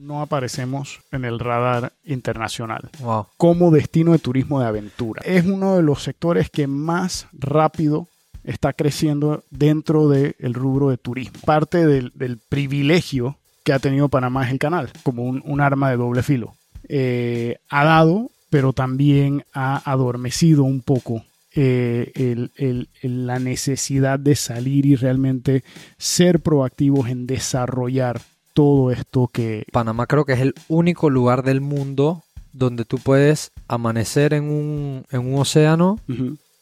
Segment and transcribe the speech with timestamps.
[0.00, 3.26] no aparecemos en el radar internacional Wow.
[3.36, 5.22] como destino de turismo de aventura.
[5.24, 8.08] Es uno de los sectores que más rápido
[8.44, 11.38] está creciendo dentro del rubro de turismo.
[11.44, 15.90] Parte del, del privilegio que ha tenido Panamá es el canal, como un, un arma
[15.90, 16.54] de doble filo.
[16.88, 21.24] Eh, ha dado, pero también ha adormecido un poco
[21.54, 25.64] eh, el- el- el- la necesidad de salir y realmente
[25.98, 28.20] ser proactivos en desarrollar
[28.52, 32.22] todo esto que, Panamá creo que es el único lugar del mundo
[32.52, 35.98] donde tú puedes amanecer en un, en un océano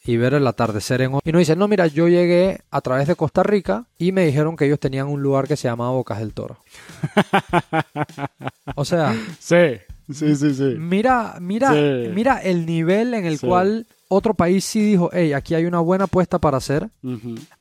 [0.05, 1.29] y ver el atardecer en otro.
[1.29, 4.57] Y no dice, no, mira, yo llegué a través de Costa Rica y me dijeron
[4.57, 6.59] que ellos tenían un lugar que se llamaba Bocas del Toro.
[8.75, 9.57] O sea, Sí,
[10.13, 10.75] sí, sí, sí.
[10.79, 12.11] mira, mira, Sí.
[12.15, 13.47] mira el nivel en el Sí.
[13.47, 16.89] cual otro país sí dijo, hey, aquí hay una buena apuesta para hacer,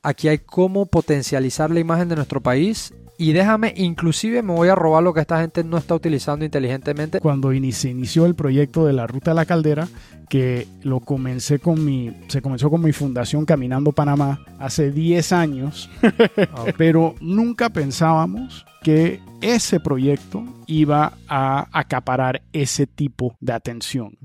[0.02, 4.76] aquí hay cómo potencializar la imagen de nuestro país y déjame, inclusive me voy a
[4.76, 7.18] robar lo que esta gente no está utilizando inteligentemente.
[7.18, 9.88] Cuando se inició el proyecto de la Ruta de la Caldera,
[10.28, 15.90] que lo comencé con mi, se comenzó con mi fundación Caminando Panamá hace 10 años,
[16.78, 24.16] pero nunca pensábamos que ese proyecto iba a acaparar ese tipo de atención.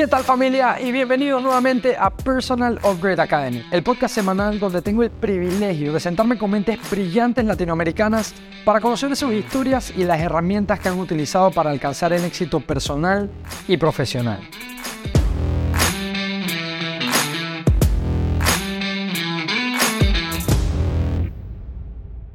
[0.00, 0.80] ¿Qué tal familia?
[0.80, 6.00] Y bienvenidos nuevamente a Personal Upgrade Academy, el podcast semanal donde tengo el privilegio de
[6.00, 8.34] sentarme con mentes brillantes latinoamericanas
[8.64, 13.28] para conocer sus historias y las herramientas que han utilizado para alcanzar el éxito personal
[13.68, 14.40] y profesional.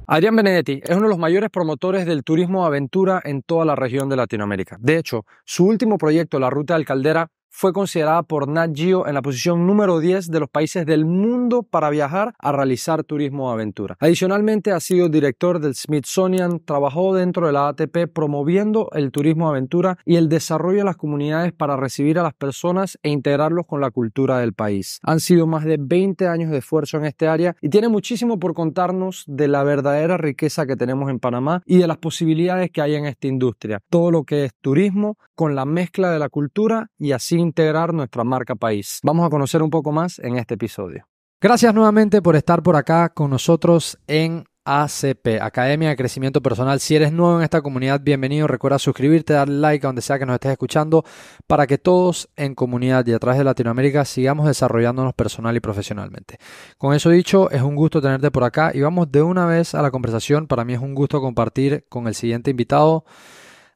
[0.06, 4.08] Adrián Benedetti es uno de los mayores promotores del turismo aventura en toda la región
[4.08, 4.78] de Latinoamérica.
[4.80, 9.14] De hecho, su último proyecto, la Ruta del Caldera, fue considerada por Nat Geo en
[9.14, 13.54] la posición número 10 de los países del mundo para viajar a realizar turismo de
[13.54, 13.96] aventura.
[14.02, 19.52] Adicionalmente, ha sido director del Smithsonian, trabajó dentro de la ATP promoviendo el turismo de
[19.52, 23.80] aventura y el desarrollo de las comunidades para recibir a las personas e integrarlos con
[23.80, 25.00] la cultura del país.
[25.04, 28.54] Han sido más de 20 años de esfuerzo en este área y tiene muchísimo por
[28.54, 32.96] contarnos de la verdadera riqueza que tenemos en Panamá y de las posibilidades que hay
[32.96, 33.80] en esta industria.
[33.90, 38.24] Todo lo que es turismo con la mezcla de la cultura y así integrar nuestra
[38.24, 39.00] marca país.
[39.04, 41.08] Vamos a conocer un poco más en este episodio.
[41.40, 46.80] Gracias nuevamente por estar por acá con nosotros en ACP, Academia de Crecimiento Personal.
[46.80, 48.48] Si eres nuevo en esta comunidad, bienvenido.
[48.48, 51.06] Recuerda suscribirte, darle like a donde sea que nos estés escuchando
[51.46, 56.40] para que todos en comunidad y a través de Latinoamérica sigamos desarrollándonos personal y profesionalmente.
[56.80, 59.84] Con eso dicho, es un gusto tenerte por acá y vamos de una vez a
[59.84, 60.48] la conversación.
[60.48, 63.06] Para mí es un gusto compartir con el siguiente invitado.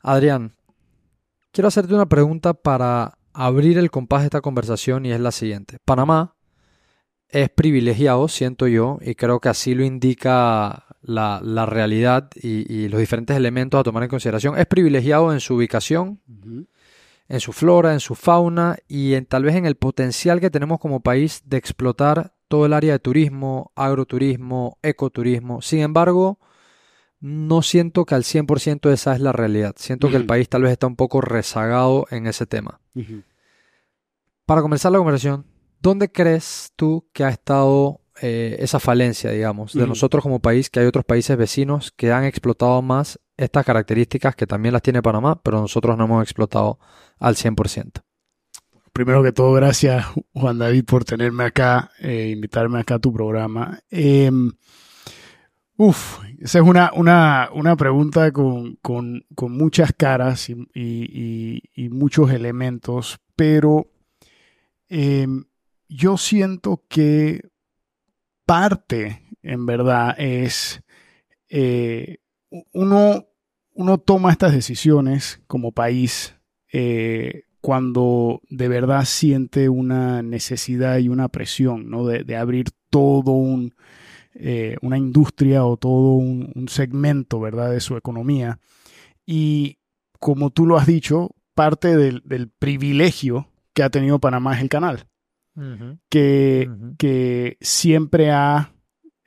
[0.01, 0.55] Adrián,
[1.51, 5.77] quiero hacerte una pregunta para abrir el compás de esta conversación y es la siguiente.
[5.85, 6.35] Panamá
[7.27, 12.89] es privilegiado, siento yo, y creo que así lo indica la, la realidad y, y
[12.89, 14.57] los diferentes elementos a tomar en consideración.
[14.57, 16.19] Es privilegiado en su ubicación,
[17.27, 20.79] en su flora, en su fauna y en, tal vez en el potencial que tenemos
[20.79, 25.61] como país de explotar todo el área de turismo, agroturismo, ecoturismo.
[25.61, 26.39] Sin embargo,
[27.19, 29.75] no siento que al 100% esa es la realidad.
[29.77, 32.79] Siento que el país tal vez está un poco rezagado en ese tema.
[34.45, 35.45] Para comenzar la conversación,
[35.81, 40.79] ¿dónde crees tú que ha estado eh, esa falencia, digamos, de nosotros como país, que
[40.79, 45.41] hay otros países vecinos que han explotado más estas características que también las tiene Panamá,
[45.41, 46.79] pero nosotros no hemos explotado
[47.19, 48.01] al 100%?
[48.91, 53.79] Primero que todo, gracias Juan David por tenerme acá, eh, invitarme acá a tu programa.
[53.89, 54.31] Eh,
[55.79, 61.89] uf, esa es una, una, una pregunta con, con- con muchas caras y, y- y-
[61.89, 63.87] muchos elementos, pero
[64.89, 65.27] eh,
[65.87, 67.41] yo siento que
[68.45, 70.81] parte, en verdad, es
[71.49, 72.17] eh,
[72.73, 73.25] uno,
[73.73, 76.35] uno toma estas decisiones como país.
[76.71, 82.05] eh, cuando de verdad siente una necesidad y una presión, ¿no?
[82.07, 83.75] De, de abrir todo un,
[84.33, 87.71] eh, una industria o todo un, un segmento, ¿verdad?
[87.71, 88.59] De su economía.
[89.25, 89.77] Y
[90.19, 94.69] como tú lo has dicho, parte del, del privilegio que ha tenido Panamá es el
[94.69, 95.07] canal,
[96.09, 98.71] que, que siempre ha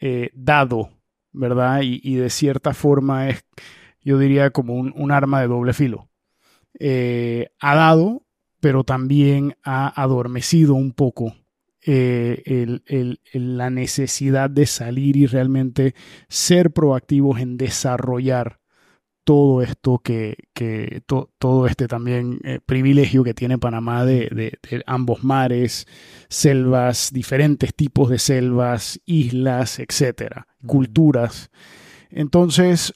[0.00, 0.91] eh, dado,
[1.31, 1.82] ¿verdad?
[1.82, 3.44] Y, y de cierta forma es,
[4.00, 6.09] yo diría, como un, un arma de doble filo.
[6.79, 8.25] Eh, ha dado,
[8.61, 11.35] pero también ha adormecido un poco
[11.84, 15.94] eh, el- el- el- la necesidad de salir y realmente
[16.29, 18.61] ser proactivos en desarrollar
[19.25, 24.58] todo esto que, que to- todo este también eh, privilegio que tiene Panamá de, de-
[24.69, 25.87] de ambos mares,
[26.29, 31.50] selvas, diferentes tipos de selvas, islas, etcétera, culturas.
[32.11, 32.94] Entonces,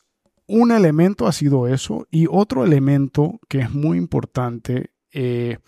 [0.48, 5.58] un elemento ha sido eso y otro elemento que es muy importante eh,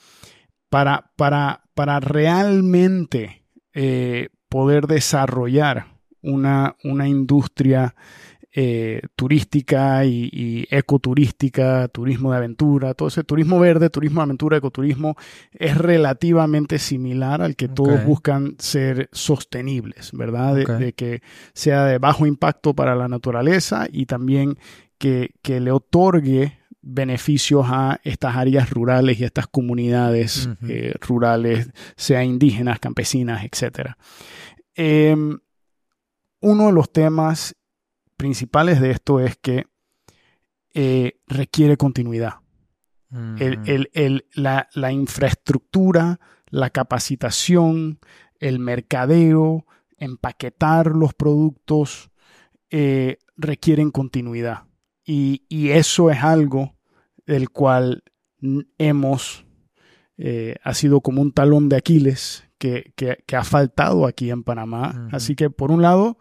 [0.68, 3.44] para, para, para, realmente
[3.74, 5.86] eh, poder desarrollar
[6.22, 7.94] una, una industria
[8.60, 15.16] eh, turística y, ecoturística, turismo de aventura, todo ese turismo verde, turismo de aventura, ecoturismo,
[15.52, 20.56] es relativamente similar al que todos buscan ser sostenibles, ¿verdad?
[20.56, 21.22] De, que
[21.52, 24.56] sea de bajo impacto para la naturaleza y también
[24.98, 26.58] que, le otorgue
[26.90, 33.90] beneficios a estas áreas rurales y a estas comunidades eh, rurales, sea indígenas, campesinas, etc.
[34.74, 35.38] Em,
[36.40, 37.54] uno de los temas
[38.16, 39.66] principales de esto es que
[40.72, 42.36] eh, requiere continuidad.
[43.10, 46.20] la, infraestructura,
[46.50, 47.98] la capacitación,
[48.40, 49.66] el mercadeo,
[49.98, 52.10] empaquetar los productos,
[52.70, 54.64] eh, requieren continuidad.
[55.04, 56.77] Y, eso es algo
[57.28, 58.02] del cual
[58.78, 59.44] hemos,
[60.16, 62.92] eh, ha sido como un talón de Aquiles que,
[63.32, 65.08] ha faltado aquí en Panamá.
[65.12, 66.18] Así que, por un lado,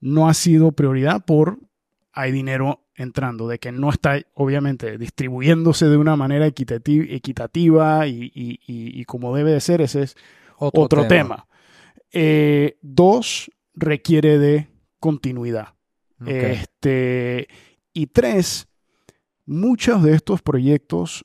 [0.00, 1.58] no ha sido prioridad por
[2.16, 9.34] hay dinero entrando, de que no está obviamente distribuyéndose de una manera equitativa y, como
[9.34, 10.16] debe de ser, ese es
[10.56, 11.48] otro, tema.
[12.12, 14.68] Eh, dos, requiere de
[15.00, 15.74] continuidad.
[16.24, 17.48] Este,
[17.92, 18.68] y tres,
[19.46, 21.24] muchos de estos proyectos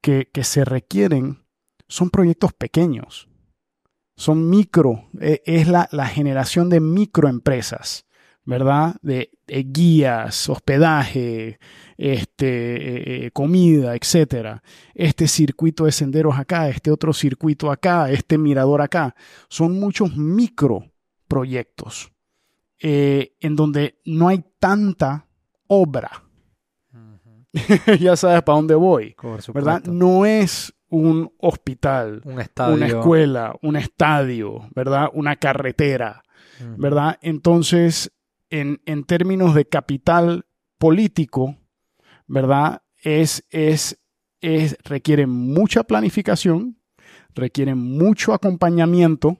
[0.00, 1.44] que, se requieren
[1.88, 3.28] son proyectos pequeños,
[4.16, 8.06] son micro, e, es la, generación de microempresas
[8.48, 8.96] ¿verdad?
[9.02, 11.58] De, guías, hospedaje,
[11.98, 14.62] este, eh, eh, comida, etcétera.
[14.94, 19.14] Este circuito de senderos acá, este otro circuito acá, este mirador acá.
[19.50, 20.90] Son muchos micro
[21.28, 22.10] proyectos
[22.80, 25.28] eh, en donde no hay tanta
[25.66, 26.27] obra.
[28.00, 29.14] ya sabes para dónde voy,
[29.54, 29.82] ¿verdad?
[29.84, 32.42] No es un hospital, un
[32.72, 35.08] una escuela, un estadio, ¿verdad?
[35.12, 36.22] Una carretera,
[36.76, 37.18] ¿verdad?
[37.22, 38.12] Entonces,
[38.50, 40.46] en, términos de capital
[40.78, 41.56] político,
[42.26, 42.82] ¿verdad?
[43.02, 44.00] Es, es,
[44.40, 46.78] es, requiere mucha planificación,
[47.34, 49.38] requiere mucho acompañamiento,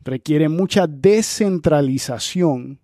[0.00, 2.80] requiere mucha descentralización,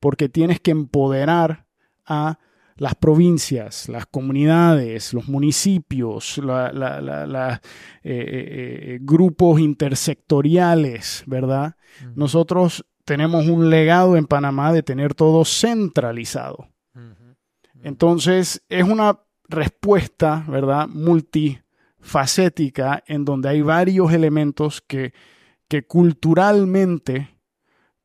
[0.00, 1.66] porque tienes que empoderar
[2.06, 2.38] a
[2.76, 7.58] las provincias, las comunidades, los municipios, los eh,
[8.02, 11.76] eh, eh, grupos intersectoriales, ¿verdad?
[12.16, 16.68] Nosotros tenemos un legado en Panamá de tener todo centralizado.
[17.82, 20.88] Entonces, es una respuesta, ¿verdad?
[20.88, 25.12] Multifacética en donde hay varios elementos que,
[25.68, 27.38] que culturalmente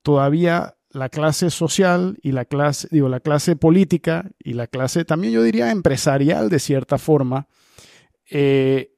[0.03, 5.33] todavía la clase social y la clase, digo, la clase política y la clase también
[5.33, 7.47] yo diría empresarial de cierta forma,
[8.29, 8.95] eh,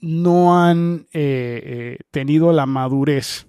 [0.00, 3.46] no han eh, eh, tenido la madurez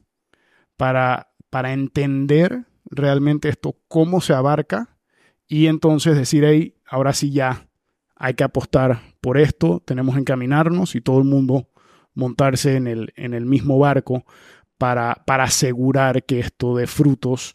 [0.77, 4.97] para, para entender realmente esto, cómo se abarca
[5.47, 7.68] y entonces decir, hey, ahora sí ya
[8.15, 11.69] hay que apostar por esto, tenemos que encaminarnos y todo el mundo
[12.13, 14.25] montarse en el, en el mismo barco
[14.81, 17.54] para, para asegurar que esto dé frutos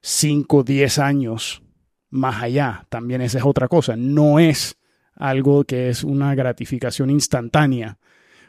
[0.00, 1.60] 5, 10 años
[2.08, 2.86] más allá.
[2.88, 3.96] También esa es otra cosa.
[3.96, 4.78] No es
[5.16, 7.98] algo que es una gratificación instantánea,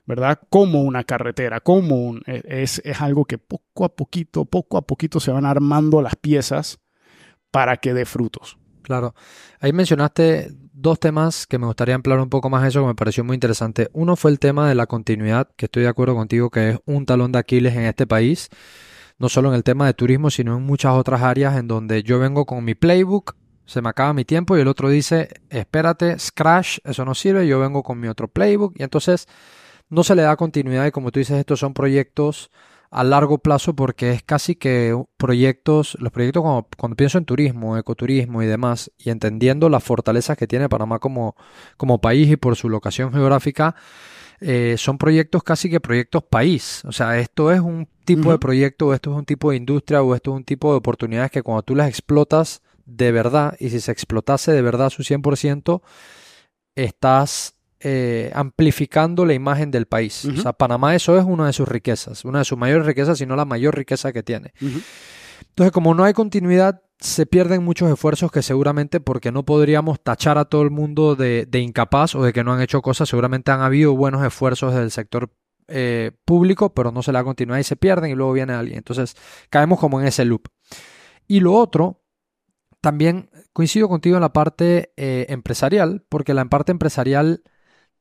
[0.06, 0.40] ¿verdad?
[0.52, 5.32] Como una carretera, como es, es algo que poco a poquito, poco a poquito se
[5.32, 6.78] van armando las piezas
[7.50, 8.60] para que dé frutos.
[8.84, 9.16] Claro.
[9.60, 13.24] Ahí mencionaste dos temas que me gustaría ampliar un poco más eso, que me pareció
[13.24, 13.90] muy interesante.
[13.94, 17.06] Uno fue el tema de la continuidad, que estoy de acuerdo contigo que es un
[17.06, 18.50] talón de Aquiles en este país,
[19.18, 22.20] no solo en el tema de turismo, sino en muchas otras áreas en donde yo
[22.20, 26.80] vengo con mi playbook, se me acaba mi tiempo y el otro dice, espérate, scratch,
[26.86, 29.28] eso no sirve, yo vengo con mi otro playbook y entonces
[29.90, 32.50] no se le da continuidad y como tú dices, estos son proyectos
[32.92, 37.78] a largo plazo porque es casi que proyectos, los proyectos cuando, cuando, pienso en turismo,
[37.78, 41.36] ecoturismo y demás, y entendiendo las fortalezas que tiene Panamá como,
[41.78, 43.76] como país y por su locación geográfica,
[44.42, 46.84] eh, son proyectos casi que proyectos país.
[46.86, 50.02] O sea, esto es un tipo de proyecto, o esto es un tipo de industria,
[50.02, 53.70] o esto es un tipo de oportunidades que cuando tú las explotas de verdad, y
[53.70, 55.82] si se explotase de verdad su 100%,
[56.76, 60.26] estás eh, amplificando la imagen del país.
[60.26, 63.26] O sea, Panamá eso es una de sus riquezas, una de sus mayores riquezas, si
[63.26, 64.54] no la mayor riqueza que tiene.
[64.60, 70.38] Entonces, como no hay continuidad, se pierden muchos esfuerzos que seguramente, porque no podríamos tachar
[70.38, 73.62] a todo el mundo de, incapaz o de que no han hecho cosas, seguramente han
[73.62, 75.32] habido buenos esfuerzos del sector
[75.68, 78.80] eh, público, pero no se la continuidad y se pierden y luego viene alguien.
[78.80, 79.16] Entonces,
[79.50, 80.50] caemos como en ese loop.
[81.28, 82.04] Y lo otro
[82.82, 87.44] también coincido contigo en la parte eh, empresarial, porque la parte empresarial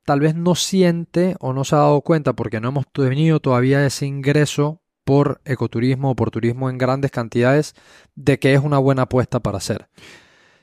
[0.09, 3.85] tal vez no siente o no se ha dado cuenta porque no hemos tenido todavía
[3.85, 7.75] ese ingreso por ecoturismo o por turismo en grandes cantidades
[8.15, 9.91] de que es una buena apuesta para hacer.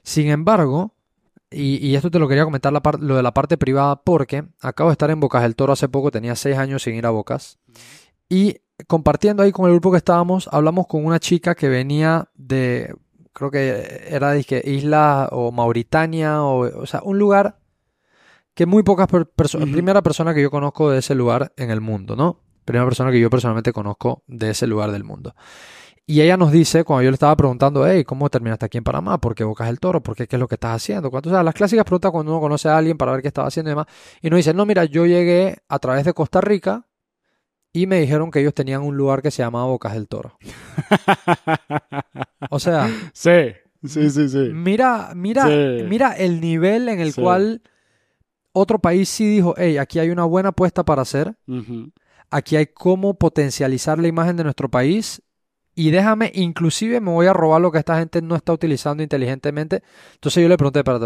[0.02, 0.96] Sin embargo,
[1.52, 5.12] y, esto te lo quería comentar lo de la parte privada porque acabo de estar
[5.12, 7.60] en Bocas del Toro hace poco, tenía seis años sin ir a Bocas
[8.28, 12.96] y compartiendo ahí con el grupo que estábamos, hablamos con una chica que venía de,
[13.32, 17.60] creo que era de isla o Mauritania, o, o sea, un lugar
[18.56, 22.16] que muy pocas personas, primera persona que yo conozco de ese lugar en el mundo,
[22.16, 22.40] ¿no?
[22.64, 25.36] Primera persona que yo personalmente conozco de ese lugar del mundo.
[26.08, 29.20] Y ella nos dice, cuando yo le estaba preguntando, hey, ¿cómo terminaste aquí en Panamá?
[29.20, 30.02] ¿Por qué Bocas el Toro?
[30.02, 30.28] ¿Por qué?
[30.28, 31.10] ¿Qué es lo que estás haciendo?
[31.12, 33.70] O sea, las clásicas preguntas cuando uno conoce a alguien para ver qué estaba haciendo
[33.70, 33.88] y demás.
[34.22, 36.88] Y nos dice, no, mira, yo llegué a través de Costa Rica
[37.74, 40.38] y me dijeron que ellos tenían un lugar que se llamaba Bocas del Toro.
[42.50, 42.88] o sea...
[43.14, 44.50] Sí, sí, sí, sí.
[44.54, 47.62] Mira, mira, mira el nivel en el cual
[48.56, 51.36] otro país sí dijo, hey, aquí hay una buena apuesta para hacer,
[52.32, 55.22] aquí hay cómo potencializar la imagen de nuestro país
[55.76, 59.84] y déjame, inclusive me voy a robar lo que esta gente no está utilizando inteligentemente.
[60.14, 61.06] Entonces yo le pregunté, espérate,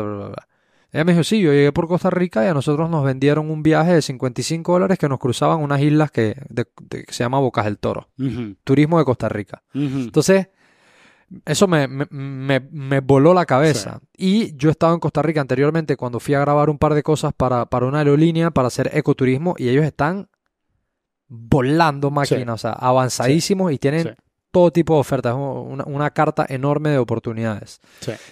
[0.92, 3.64] ella me dijo, sí, yo llegué por Costa Rica y a nosotros nos vendieron un
[3.64, 6.36] viaje de 55 dólares que nos cruzaban unas islas que,
[7.10, 8.10] se llama Bocas del Toro.
[8.64, 9.64] Turismo de Costa Rica.
[9.74, 10.50] Entonces,
[11.46, 14.02] eso me, me, voló la cabeza.
[14.18, 17.34] Y yo estaba en Costa Rica anteriormente cuando fui a grabar un par de cosas
[17.34, 20.30] para, para una aerolínea para hacer ecoturismo y ellos están
[21.28, 24.16] volando máquinas, o sea, avanzadísimos y tienen
[24.52, 27.80] todo tipo de ofertas, una, una carta enorme de oportunidades.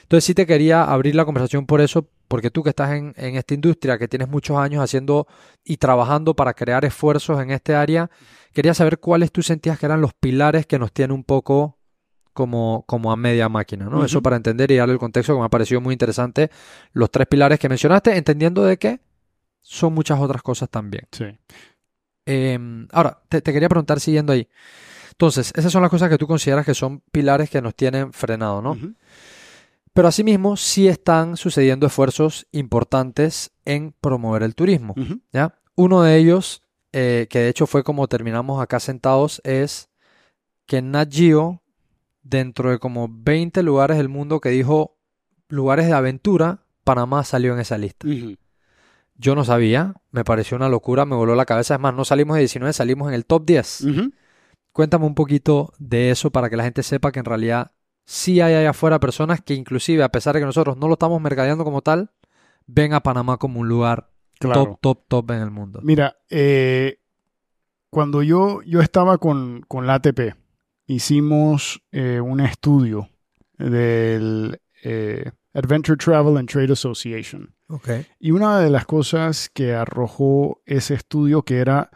[0.01, 3.35] Entonces sí te quería abrir la conversación por eso, porque tú que estás en, en
[3.35, 5.27] esta industria, que tienes muchos años haciendo
[5.63, 8.09] y trabajando para crear esfuerzos en este área,
[8.51, 11.76] quería saber cuáles tú sentías que eran los pilares que nos tienen un poco
[12.37, 14.05] como, como a media máquina, ¿no?
[14.05, 16.51] Eso para entender y darle el contexto que me ha parecido muy interesante,
[16.93, 18.99] los tres pilares que mencionaste, entendiendo de que
[19.63, 21.07] son muchas otras cosas también.
[21.11, 21.25] Sí.
[22.27, 24.47] Em, ahora, te, quería preguntar siguiendo ahí.
[25.13, 28.61] Entonces, esas son las cosas que tú consideras que son pilares que nos tienen frenado,
[28.61, 28.77] ¿no?
[29.93, 34.93] Pero asimismo, sí están sucediendo esfuerzos importantes en promover el turismo,
[35.33, 35.55] ¿ya?
[35.75, 36.61] Uno de ellos,
[36.93, 39.89] eh, que de hecho fue como terminamos acá sentados, es
[40.67, 41.63] que Nat Geo
[42.29, 44.97] dentro de como 20 lugares del mundo que dijo
[45.47, 48.07] lugares de aventura, Panamá salió en esa lista.
[49.15, 51.75] Yo no sabía, me pareció una locura, me voló la cabeza.
[51.75, 53.87] Es más, no salimos de 19, salimos en el top 10.
[54.71, 57.71] Cuéntame un poquito de eso para que la gente sepa que en realidad
[58.05, 61.19] sí hay allá afuera personas que inclusive, a pesar de que nosotros no lo estamos
[61.19, 62.11] mercadeando como tal,
[62.67, 65.79] ven a Panamá como un lugar top, top, top en el mundo.
[65.81, 66.99] Mira, eh,
[67.89, 70.35] cuando yo, yo estaba con, con la ATP,
[70.87, 73.09] hicimos eh, un estudio
[73.57, 77.53] del eh, Adventure Travel and Trade Association.
[78.19, 81.91] Y una de las cosas que arrojó ese estudio que era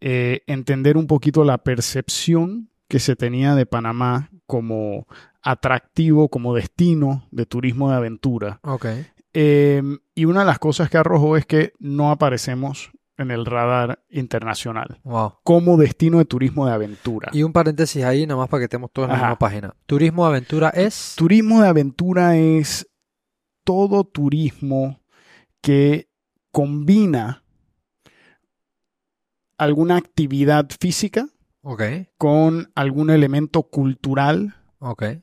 [0.00, 5.06] eh, entender un poquito la percepción que se tenía de Panamá como
[5.42, 8.60] atractivo, como destino de turismo de aventura.
[9.32, 14.98] y una de las cosas que arrojó es que no aparecemos en el radar internacional.
[15.44, 17.28] Como destino de turismo de aventura.
[17.32, 19.74] Y un paréntesis ahí, nada más para que estemos todos en la misma página.
[19.86, 21.14] Turismo de aventura es.
[21.16, 22.88] Turismo de aventura es
[23.64, 25.00] todo turismo
[25.60, 26.08] que
[26.50, 27.44] combina
[29.58, 31.28] alguna actividad física
[32.16, 34.56] con algún elemento cultural,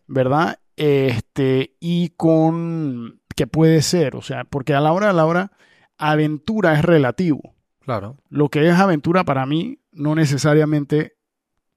[0.05, 0.59] ¿verdad?
[0.75, 5.51] Este, y con que puede ser, o sea, porque a la hora a la hora,
[5.97, 7.56] aventura es relativo.
[7.87, 8.17] Claro.
[8.27, 11.15] Lo que es aventura para mí no necesariamente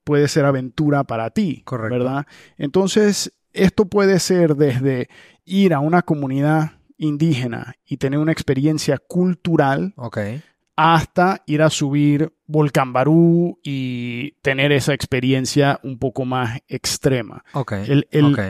[0.03, 1.97] puede ser aventura para ti, Correcto.
[1.97, 2.27] ¿verdad?
[2.57, 5.07] Entonces, esto puede ser desde
[5.45, 9.93] ir a una comunidad indígena y tener una experiencia cultural
[10.75, 17.45] hasta ir a subir Volcán Barú y tener esa experiencia un poco más extrema.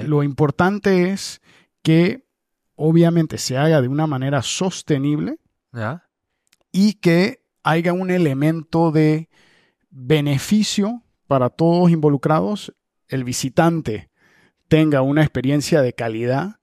[0.08, 1.44] Lo importante es
[1.84, 2.26] que
[2.74, 5.38] obviamente se haga de una manera sostenible
[6.72, 9.30] y que haya un elemento de
[9.90, 12.74] beneficio para todos involucrados,
[13.08, 14.10] el visitante
[14.68, 16.60] tenga una experiencia de calidad,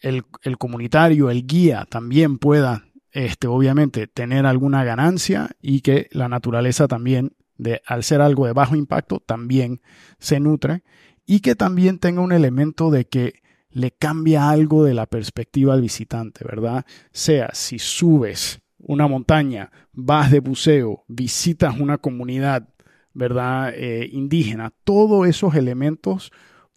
[0.00, 0.24] el,
[0.58, 7.36] comunitario, el guía también pueda, este, obviamente, tener alguna ganancia y que la naturaleza también,
[7.56, 9.80] de, al ser algo de bajo impacto, también
[10.18, 10.82] se nutre
[11.26, 15.82] y que también tenga un elemento de que le cambia algo de la perspectiva al
[15.82, 16.86] visitante, ¿verdad?
[17.12, 22.68] Sea si subes una montaña, vas de buceo, visitas una comunidad,
[23.12, 23.72] ¿verdad?
[23.74, 26.30] Eh, indígena, todos esos elementos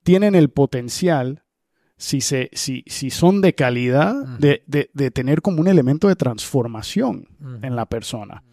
[0.04, 1.44] tienen el potencial
[1.98, 6.16] si, se, si, si son de calidad, de, de, de, tener como un elemento de
[6.16, 7.28] transformación
[7.62, 8.44] en la persona.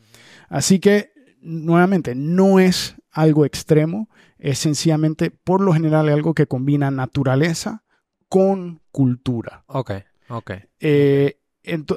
[0.48, 6.90] Así que, nuevamente, no es algo extremo, es sencillamente, por lo general, algo que combina
[6.90, 7.84] naturaleza
[8.28, 9.62] con cultura.
[9.68, 9.92] Ok,
[10.28, 10.50] ok.
[10.80, 11.38] Eh,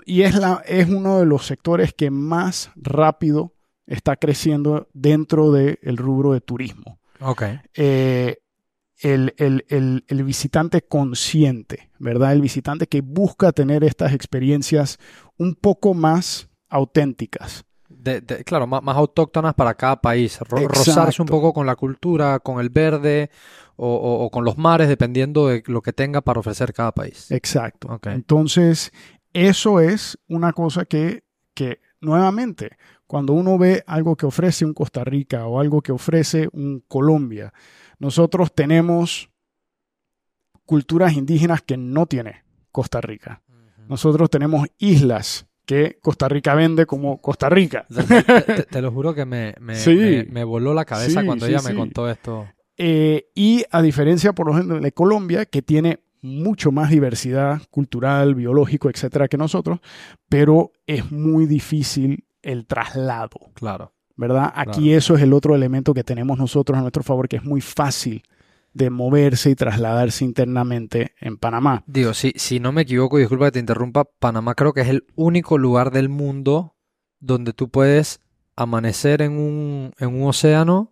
[0.05, 3.53] y es, la, es uno de los sectores que más rápido
[3.85, 6.99] está creciendo dentro del rubro de turismo.
[7.21, 7.43] Ok.
[7.75, 8.38] Eh,
[9.01, 12.33] el, el, el, el, visitante consciente, ¿verdad?
[12.33, 14.99] El visitante que busca tener estas experiencias
[15.38, 17.65] un poco más auténticas.
[17.88, 20.39] De, de, claro, más, más, autóctonas para cada país.
[20.41, 23.31] Ro rozarse un poco con la cultura, con el verde
[23.75, 27.31] o, o, o, con los mares, dependiendo de lo que tenga para ofrecer cada país.
[27.31, 27.88] Exacto.
[27.93, 28.13] Okay.
[28.13, 28.91] Entonces,
[29.33, 35.03] eso es una cosa que, que, nuevamente, cuando uno ve algo que ofrece un Costa
[35.03, 37.53] Rica o algo que ofrece un Colombia,
[37.98, 39.29] nosotros tenemos
[40.65, 43.41] culturas indígenas que no tiene Costa Rica.
[43.88, 47.86] Nosotros tenemos islas que Costa Rica vende como Costa Rica.
[47.88, 49.95] Te, te, te lo juro que me, me, Sí.
[49.95, 52.48] me, me voló la cabeza Sí, cuando sí, ella me contó esto.
[52.77, 58.89] Eh, y a diferencia, por ejemplo, de Colombia, que tiene mucho más diversidad cultural, biológico,
[58.89, 59.79] etcétera, que nosotros,
[60.27, 63.93] pero es muy difícil el traslado, Claro.
[64.15, 64.51] ¿verdad?
[64.55, 64.97] Aquí Claro.
[64.97, 68.23] eso es el otro elemento que tenemos nosotros a nuestro favor, que es muy fácil
[68.73, 71.83] de moverse y trasladarse internamente en Panamá.
[71.88, 74.89] Digo, si, si no me equivoco, y disculpa que te interrumpa, Panamá creo que es
[74.89, 76.75] el único lugar del mundo
[77.19, 78.19] donde tú puedes
[78.55, 80.91] amanecer en un, en un océano.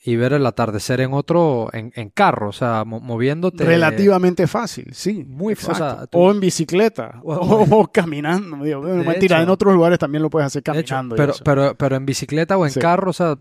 [0.00, 3.64] Y ver el atardecer en otro, en, en carro, o sea, mo- moviéndote.
[3.64, 5.24] Relativamente fácil, sí.
[5.26, 5.96] Muy fa- o exacto.
[5.98, 8.64] sea, tú- o en bicicleta, O- o, o caminando.
[8.64, 9.42] Digo, De mentira, hecho.
[9.44, 11.16] en otros lugares también lo puedes hacer hecho, caminando.
[11.16, 12.80] pero, pero, pero en bicicleta o en Sí.
[12.80, 13.38] carro, o sea,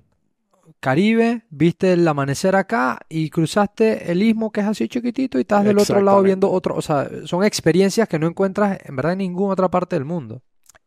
[0.79, 5.63] Caribe, viste el amanecer acá y cruzaste el istmo que es así chiquitito y estás
[5.63, 6.75] del otro lado viendo otro.
[6.75, 10.41] O sea, son experiencias que no encuentras en verdad en ninguna otra parte del mundo.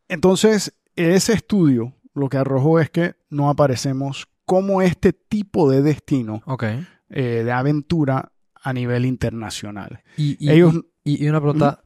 [0.08, 6.42] Entonces, ese estudio lo que arrojó es que no aparecemos como este tipo de destino
[7.08, 10.02] eh, de aventura a nivel internacional.
[10.16, 11.84] Y, y- Ellos, y- y una pregunta.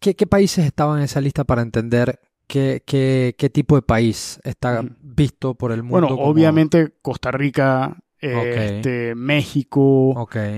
[0.00, 2.18] ¿Qué, qué países estaban en esa lista para entender
[2.48, 5.92] qué, qué, qué tipo de país está visto por el mundo?
[6.00, 10.14] bueno, como- obviamente Costa Rica, eh, este, México,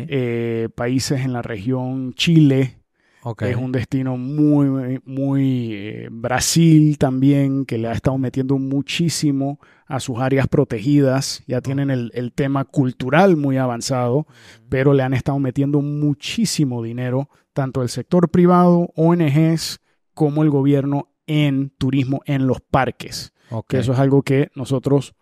[0.08, 2.78] eh, países en la región Chile,
[3.22, 3.42] ok.
[3.42, 10.01] es un destino muy, muy eh, Brasil también, que le ha estado metiendo muchísimo a
[10.01, 11.42] sus áreas protegidas.
[11.47, 14.27] Ya tienen el, el tema cultural muy avanzado,
[14.68, 19.81] pero le han estado metiendo muchísimo dinero, tanto el sector privado, ONGs,
[20.14, 23.33] como el gobierno en turismo en los parques.
[23.51, 23.66] ok.
[23.68, 25.14] Que eso es algo que nosotros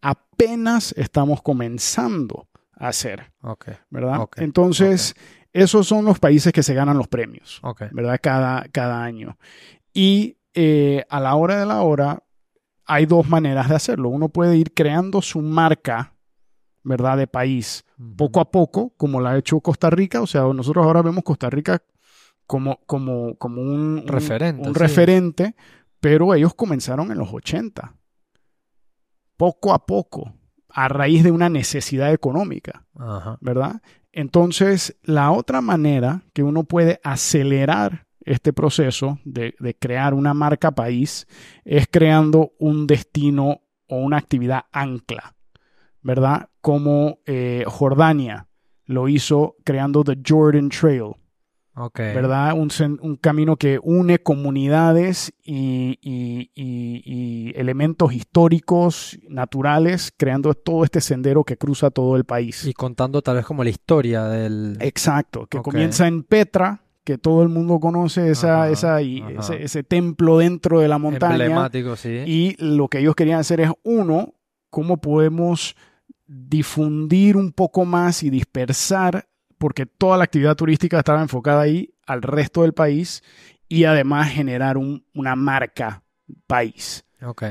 [0.00, 4.20] apenas estamos comenzando a hacer, Ok, ¿verdad?
[4.20, 5.14] Ok, Entonces,
[5.52, 7.60] esos son los países que se ganan los premios.
[7.92, 8.18] ¿verdad?
[8.22, 9.36] Cada, cada año.
[9.92, 12.22] Y eh, a la hora de la hora
[12.88, 14.08] hay dos maneras de hacerlo.
[14.08, 16.14] Uno puede ir creando su marca,
[16.82, 17.16] ¿verdad?
[17.18, 17.84] De país,
[18.16, 20.20] poco a poco, como la ha hecho Costa Rica.
[20.22, 21.80] O sea, nosotros ahora vemos Costa Rica
[22.46, 24.80] como, como, como un, un- Referente, un sí.
[24.80, 25.54] referente,
[26.00, 27.94] pero ellos comenzaron en los 80.
[29.36, 30.34] Poco a poco,
[30.68, 32.86] a raíz de una necesidad económica.
[32.98, 33.38] Ajá.
[33.40, 33.80] ¿verdad?
[34.10, 40.70] Entonces, la otra manera que uno puede acelerar este proceso de, de crear una marca
[40.72, 41.26] país
[41.64, 45.34] es creando un destino o una actividad ancla,
[46.02, 46.48] ¿verdad?
[46.60, 48.46] Como eh, Jordania
[48.84, 51.12] lo hizo creando The Jordan Trail,
[51.80, 51.98] Ok.
[51.98, 52.54] ¿verdad?
[52.58, 61.00] Un, camino que une comunidades y, y- y- y elementos históricos, naturales, creando todo este
[61.00, 62.64] sendero que cruza todo el país.
[62.66, 64.76] Y contando tal vez como la historia del...
[64.80, 69.62] Exacto, que comienza en Petra, que todo el mundo conoce esa, Ajá, esa, y ese,
[69.62, 71.36] ese templo dentro de la montaña.
[71.36, 72.10] Emblemático, sí.
[72.26, 74.34] Y lo que ellos querían hacer es, uno,
[74.68, 75.74] cómo podemos
[76.26, 82.20] difundir un poco más y dispersar, porque toda la actividad turística estaba enfocada ahí al
[82.20, 83.22] resto del país
[83.68, 86.02] y además generar un- una marca
[86.46, 87.06] país.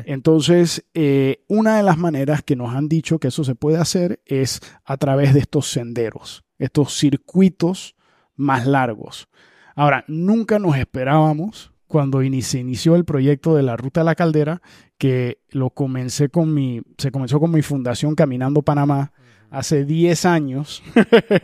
[0.06, 4.22] Entonces, eh, una de las maneras que nos han dicho que eso se puede hacer
[4.26, 7.96] es a través de estos senderos, estos circuitos
[8.36, 9.28] más largos.
[9.78, 14.64] Ahora, nunca nos esperábamos cuando se inició el proyecto de la Ruta de la Caldera,
[14.98, 19.14] que lo comencé con mi, se comenzó con mi fundación Caminando Panamá
[19.52, 20.82] hace 10 años.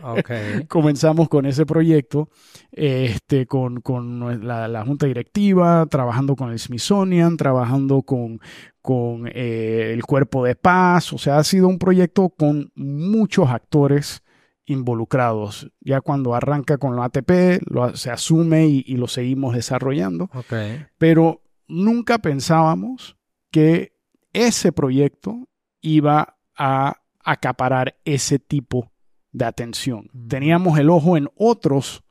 [0.02, 0.32] Ok.
[0.68, 2.28] comenzamos con ese proyecto,
[2.72, 8.40] este, con, con la, la junta directiva, trabajando con el Smithsonian, trabajando con,
[8.82, 11.12] con eh, el Cuerpo de Paz.
[11.12, 14.23] O sea, ha sido un proyecto con muchos actores
[14.66, 15.70] involucrados.
[15.80, 20.30] Ya cuando arranca con la ATP, lo, se asume y, y, lo seguimos desarrollando.
[20.32, 20.86] Okay.
[20.98, 23.16] Pero nunca pensábamos
[23.50, 23.94] que
[24.32, 25.48] ese proyecto
[25.80, 28.90] iba a acaparar ese tipo
[29.32, 30.10] de atención.
[30.12, 30.28] Mm.
[30.28, 32.04] Teníamos el ojo en otros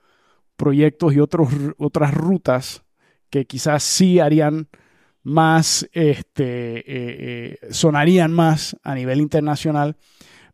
[0.55, 2.83] proyectos y otros, otras rutas
[3.29, 4.69] que quizás sí harían
[5.23, 9.97] más, este, eh, eh, sonarían más a nivel internacional,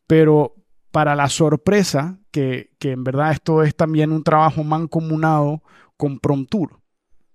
[0.08, 0.56] pero
[0.92, 5.64] para la sorpresa, que, que, en verdad esto es también un trabajo mancomunado
[5.98, 6.80] con Promtour,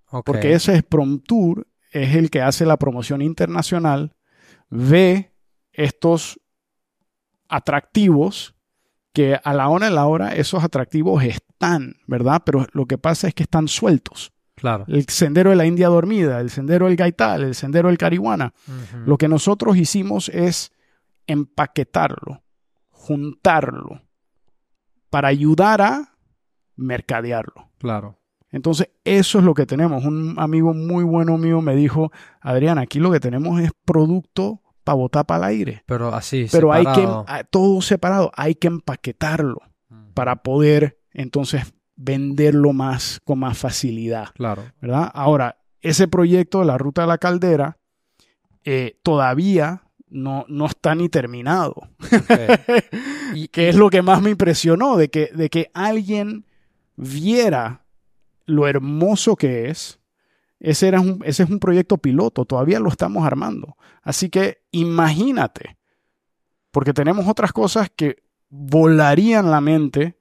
[0.07, 0.23] okay.
[0.25, 4.17] porque ese es Promtour, es el que hace la promoción internacional,
[4.71, 5.33] ve
[5.73, 6.40] estos
[7.49, 8.55] atractivos
[9.12, 12.43] que a la hora de la hora esos atractivos están, ¿verdad?
[12.45, 14.33] Pero lo que pasa es que están sueltos.
[14.57, 14.85] Claro.
[14.88, 18.53] El sendero de la India dormida, el sendero del Gaital, el sendero del Carihuana.
[18.67, 19.07] Uh -huh.
[19.07, 20.73] Lo que nosotros hicimos es
[21.27, 22.43] empaquetarlo,
[23.05, 24.01] juntarlo,
[25.11, 26.14] para ayudar a
[26.77, 27.71] mercadearlo.
[27.79, 28.19] Claro.
[28.51, 30.05] Entonces, eso es lo que tenemos.
[30.05, 34.97] Un amigo muy bueno mío me dijo, Adrián, aquí lo que tenemos es producto para
[34.97, 35.83] botar para el aire.
[35.87, 37.25] Pero así, Pero separado.
[37.29, 40.12] hay que, todo separado, hay que empaquetarlo Mm.
[40.14, 44.29] para poder entonces venderlo más con más facilidad.
[44.35, 44.62] Claro.
[44.81, 45.11] ¿verdad?
[45.12, 47.79] Ahora, ese proyecto de la Ruta de la Caldera
[48.64, 49.83] eh, todavía
[50.14, 51.74] no, no está ni terminado.
[52.00, 52.46] Okay.
[53.35, 56.46] y que es lo que más me impresionó, de que, de que alguien
[56.96, 57.85] viera
[58.46, 60.00] lo hermoso que es.
[60.61, 63.77] Ese, era un, ese es un proyecto piloto, todavía lo estamos armando.
[64.03, 65.77] Así que imagínate,
[66.70, 70.16] porque tenemos otras cosas que volarían la mente,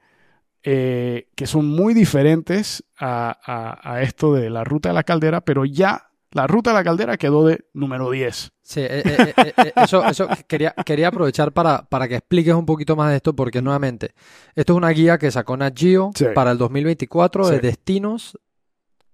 [0.63, 5.41] eh, que son muy diferentes a, a, a, esto de la ruta de la caldera,
[5.41, 8.51] pero ya la ruta de la caldera quedó de número 10.
[8.61, 12.95] Sí, eh, eh, eh, eso, eso quería, quería aprovechar para, para que expliques un poquito
[12.95, 14.13] más de esto, porque nuevamente,
[14.55, 16.25] esto es una guía que sacó Nat Geo Sí.
[16.33, 17.61] para el 2024 de Sí.
[17.61, 18.39] destinos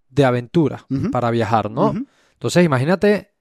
[0.09, 1.93] de aventura para viajar, ¿no?
[2.33, 3.31] Entonces, imagínate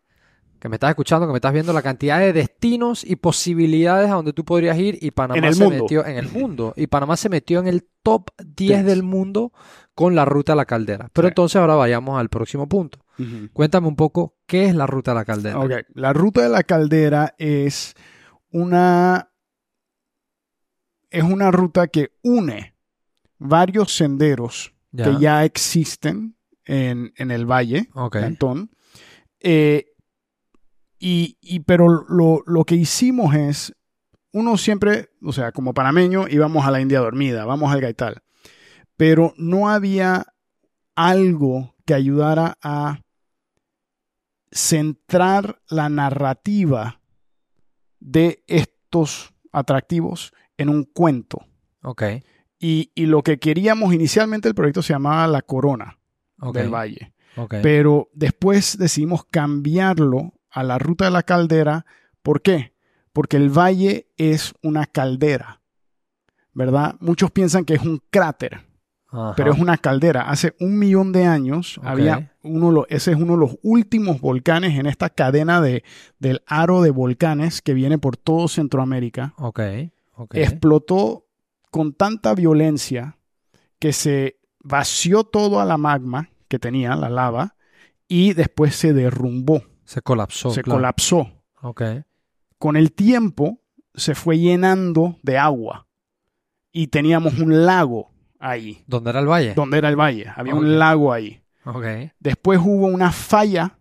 [0.59, 4.15] que me estás escuchando, que me estás viendo la cantidad de destinos y posibilidades a
[4.15, 5.85] donde tú podrías ir y Panamá se mundo.
[5.85, 8.87] metió en el mundo y Panamá se metió en el top 10 Yes.
[8.87, 9.53] del mundo
[9.95, 11.11] con la ruta a la caldera.
[11.13, 11.31] Pero Sí.
[11.31, 12.99] entonces ahora vayamos al próximo punto.
[13.53, 15.59] Cuéntame un poco qué es la ruta a la caldera.
[15.95, 17.95] La ruta de la caldera es
[18.51, 19.31] una
[21.11, 22.75] es una ruta que une
[23.39, 25.05] varios senderos Ya.
[25.05, 28.17] que ya existen en, en el valle Ok.
[28.17, 28.71] de Antón.
[29.41, 29.87] Eh,
[30.99, 33.75] y, y- pero lo, lo que hicimos es,
[34.33, 38.23] uno siempre, o sea, como panameño, íbamos a la India dormida, vamos al Gaital,
[38.97, 40.27] pero no había
[40.97, 43.01] algo que ayudara a
[44.51, 47.01] centrar la narrativa
[48.01, 51.47] de estos atractivos en un cuento.
[51.83, 52.03] Ok.
[52.59, 55.99] Y, y lo que queríamos inicialmente, el proyecto se llamaba La Corona
[56.53, 57.13] del Valle.
[57.37, 57.57] ok.
[57.63, 61.87] Pero después decidimos cambiarlo a la ruta de la caldera.
[62.23, 62.75] ¿Por qué?
[63.13, 65.61] Porque el valle es una caldera,
[66.53, 66.97] ¿verdad?
[67.01, 68.67] Muchos piensan que es un cráter,
[69.11, 69.35] Ajá.
[69.37, 70.29] pero es una caldera.
[70.29, 74.87] Hace un millón de años había uno, ese es uno de los últimos volcanes en
[74.87, 75.83] esta cadena de,
[76.19, 79.33] del aro de volcanes que viene por todo Centroamérica.
[79.39, 79.61] Ok.
[80.15, 80.35] Ok.
[80.35, 81.25] Explotó
[81.71, 83.17] con tanta violencia
[83.79, 87.55] que se vació todo a la magma que tenía, la lava,
[88.09, 90.51] y después se derrumbó, Se colapsó.
[90.51, 90.79] se claro.
[90.79, 91.31] colapsó.
[91.63, 91.83] Ok.
[92.59, 93.61] Con el tiempo
[93.95, 95.87] se fue llenando de agua
[96.73, 99.55] y teníamos un lago ahí, ¿Dónde era el valle?
[99.55, 101.41] donde era el valle, había un lago ahí.
[101.65, 101.85] Ok.
[102.19, 103.79] Después hubo una falla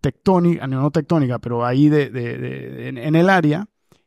[0.00, 3.66] tectónica, no, no tectónica, pero ahí de, de- de- en, en el área,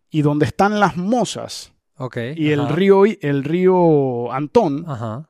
[0.09, 2.17] y donde están las mozas Ok.
[2.35, 5.29] y el río, el río Antón, Ajá.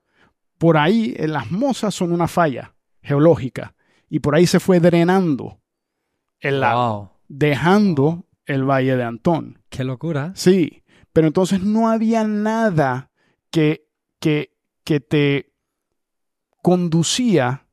[0.58, 3.74] por ahí eh, las mozas son una falla geológica
[4.10, 5.60] y por ahí se fue drenando
[6.40, 7.10] el lago, Wow.
[7.30, 9.60] dejando el valle de Antón.
[9.70, 10.32] Qué locura.
[10.36, 13.10] Sí, pero entonces no había nada
[13.50, 13.87] que,
[14.20, 15.54] que, que te
[16.62, 17.68] conducía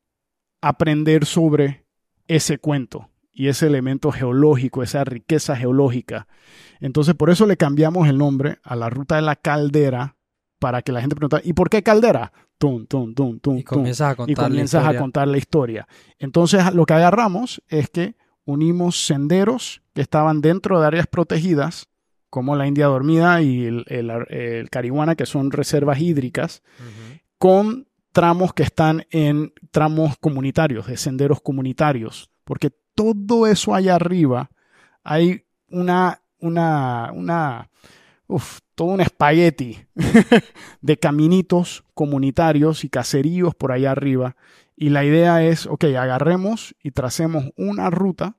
[0.61, 1.85] a aprender sobre
[2.27, 6.27] ese cuento y ese elemento geológico, esa riqueza geológica.
[6.79, 10.15] Entonces, por eso le cambiamos el nombre a la ruta de la caldera
[10.59, 12.31] para que la gente preguntara, ¿y por qué caldera?
[12.57, 15.87] Tum, tum, tum, tum, Y comienzas a contar y comienzas a contar la historia.
[16.17, 21.89] Entonces, lo que agarramos es que unimos senderos que estaban dentro de áreas protegidas,
[22.35, 26.63] como la India Dormida y el, el, el Carihuana, que son reservas hídricas,
[27.37, 34.51] con tramos que están en tramos comunitarios, de senderos comunitarios, porque todo eso allá arriba
[35.01, 37.69] hay una, una, una,
[38.27, 39.85] uf, todo un espagueti
[40.81, 44.35] de caminitos comunitarios y caseríos por allá arriba.
[44.75, 48.35] Y la idea es, ok, agarremos y tracemos una ruta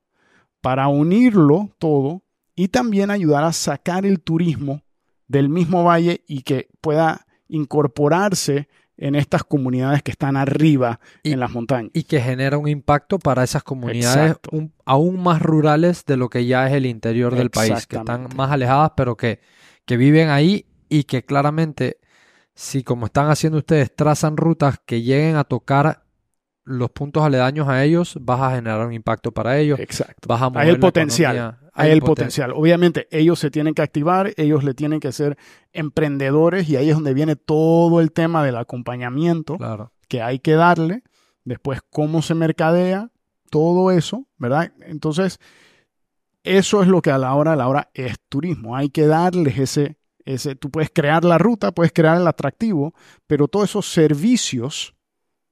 [0.61, 2.26] para unirlo todo
[2.57, 4.83] y también ayudar a sacar el turismo
[5.29, 11.41] del mismo valle y que pueda incorporarse en estas comunidades que están arriba Y- en
[11.41, 11.91] las montañas.
[11.93, 16.47] Y que genera un impacto para esas comunidades un- aún más rurales de lo que
[16.47, 19.41] ya es el interior del país, que están más alejadas, pero que,
[19.85, 21.99] que viven ahí y que claramente,
[22.55, 26.05] si como están haciendo ustedes, trazan rutas que lleguen a tocar
[26.65, 30.27] los puntos aledaños a ellos, vas a generar un impacto para ellos, Exacto.
[30.27, 31.37] vas a mover Hay el potencial.
[31.37, 32.53] economía, Hay el poten- potencial.
[32.53, 35.37] Obviamente, ellos se tienen que activar, ellos le tienen que ser
[35.73, 39.93] emprendedores y ahí es donde viene todo el tema del acompañamiento Claro.
[40.09, 41.03] que hay que darle.
[41.45, 43.11] Después, cómo se mercadea,
[43.51, 44.73] todo eso, ¿verdad?
[44.81, 45.39] Entonces,
[46.43, 48.77] eso es lo que a la hora, a la hora es turismo.
[48.77, 52.95] Hay que darles ese, ese, tú puedes crear la ruta, puedes crear el atractivo,
[53.27, 54.95] pero todos esos servicios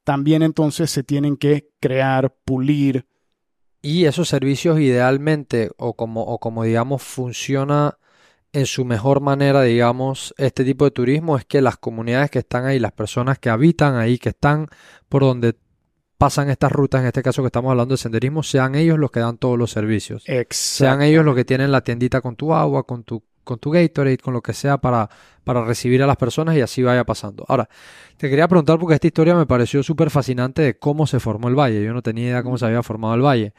[0.05, 3.07] también entonces se tienen que crear, pulir,
[3.85, 7.99] Y esos servicios idealmente, o como, o como digamos, funciona
[8.55, 12.65] en su mejor manera, digamos, este tipo de turismo, es que las comunidades que están
[12.65, 14.69] ahí, las personas que habitan ahí, que están
[15.11, 15.55] por donde
[16.17, 19.21] pasan estas rutas, en este caso que estamos hablando de senderismo, sean ellos los que
[19.21, 20.25] dan todos los servicios.
[20.57, 24.19] Sean ellos los que tienen la tiendita con tu agua, con tu, con tu Gatorade,
[24.19, 25.09] con lo que sea para,
[25.45, 27.45] para recibir a las personas y así vaya pasando.
[27.49, 27.69] Ahora,
[28.17, 31.55] te quería preguntar porque esta historia me pareció súper fascinante de cómo se formó el
[31.55, 31.85] valle.
[31.85, 33.55] Yo no tenía idea cómo se había formado el valle.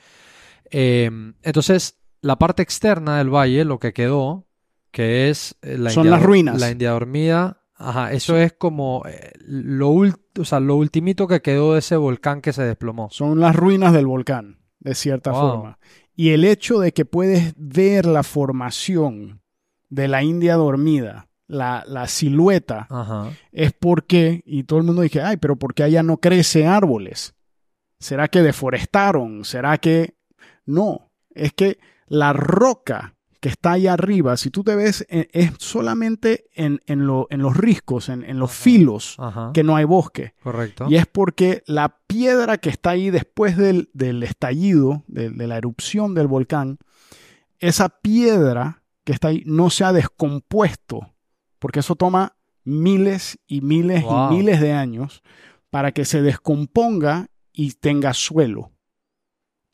[0.72, 1.10] Eh,
[1.44, 4.48] entonces, la parte externa del valle, lo que quedó,
[4.92, 6.60] que es eh, la Son India las ruinas.
[6.60, 7.62] La India Dormida.
[7.78, 12.42] Ajá, eso es como eh, lo, o sea, lo ultimito que quedó de ese volcán
[12.42, 13.10] que se desplomó.
[13.12, 15.42] Son las ruinas del volcán, de cierta Wow.
[15.42, 15.80] forma.
[16.16, 19.42] Y el hecho de que puedes ver la formación
[19.90, 23.32] de la India dormida, la, la silueta, Ajá.
[23.52, 27.36] es porque, y todo el mundo dije, ay, pero ¿por qué allá no crecen árboles?
[28.00, 29.46] ¿Será que deforestaron?
[29.46, 30.16] ¿Será que...?
[30.66, 35.52] No, es que la roca que está allá arriba, si tú te ves, eh, es
[35.60, 38.60] solamente en, en, lo- en los riscos, en, en los Ajá.
[38.64, 39.52] filos, Ajá.
[39.54, 40.34] que no hay bosque.
[40.42, 40.88] Correcto.
[40.90, 45.58] Y es porque la piedra que está ahí después del, del estallido, de, de la
[45.58, 46.80] erupción del volcán,
[47.60, 51.14] esa piedra que está ahí no se ha descompuesto,
[51.60, 54.34] porque eso toma miles y miles Wow.
[54.34, 55.24] y miles de años
[55.70, 58.72] para que se descomponga y tenga suelo,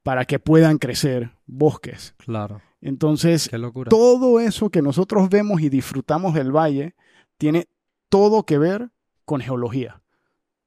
[0.03, 2.13] para que puedan crecer bosques.
[2.17, 2.61] Claro.
[2.81, 3.89] Entonces, locura.
[3.89, 6.95] todo eso que nosotros vemos y disfrutamos del valle
[7.37, 7.67] tiene
[8.09, 8.91] todo que ver
[9.25, 10.01] con geología.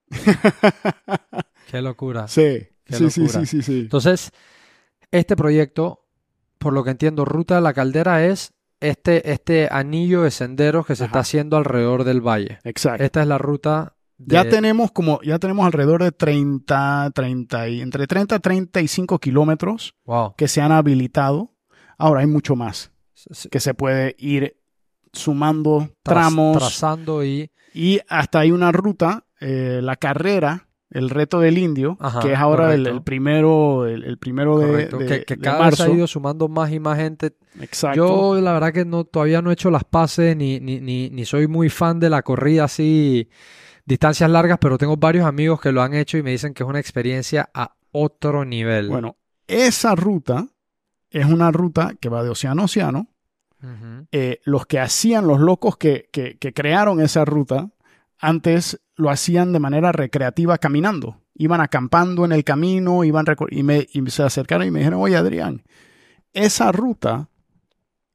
[1.70, 2.28] Qué locura.
[2.28, 3.40] Sí, Qué sí, sí, locura.
[3.40, 3.80] sí, sí, sí.
[3.80, 4.30] Entonces,
[5.10, 6.06] este proyecto,
[6.58, 8.53] por lo que entiendo, Ruta de la Caldera es
[8.90, 12.58] este, este anillo de senderos que se está haciendo alrededor del valle.
[12.64, 13.02] Exacto.
[13.02, 14.34] Esta es la ruta de...
[14.34, 19.94] Ya tenemos como, ya tenemos alrededor de 30, 30 y, entre 30 y 35 kilómetros
[20.04, 20.34] Wow.
[20.36, 21.54] que se han habilitado.
[21.98, 22.92] Ahora hay mucho más
[23.50, 24.56] que se puede ir
[25.12, 27.50] sumando tramos Trazando y...
[27.72, 32.38] y hasta hay una ruta, eh, la carrera, el reto del indio, Ajá, que es
[32.38, 35.84] ahora el, primero, el, el primero de, que que de cada vez marzo.
[35.84, 37.32] ha ido sumando más y más gente.
[37.60, 37.96] Exacto.
[38.34, 41.24] Yo la verdad que no, todavía no he hecho las pases ni, ni, ni, ni
[41.26, 43.28] soy muy fan de la corrida así,
[43.84, 46.68] distancias largas, pero tengo varios amigos que lo han hecho y me dicen que es
[46.68, 48.88] una experiencia a otro nivel.
[48.88, 50.46] Bueno, esa ruta
[51.10, 53.08] es una ruta que va de océano a océano.
[54.12, 57.70] Eh, los que hacían, los locos que, que- que crearon esa ruta,
[58.24, 61.20] antes lo hacían de manera recreativa caminando.
[61.34, 65.16] Iban acampando en el camino, iban y, me, y se acercaron y me dijeron, oye
[65.16, 65.62] Adrián,
[66.32, 67.28] esa ruta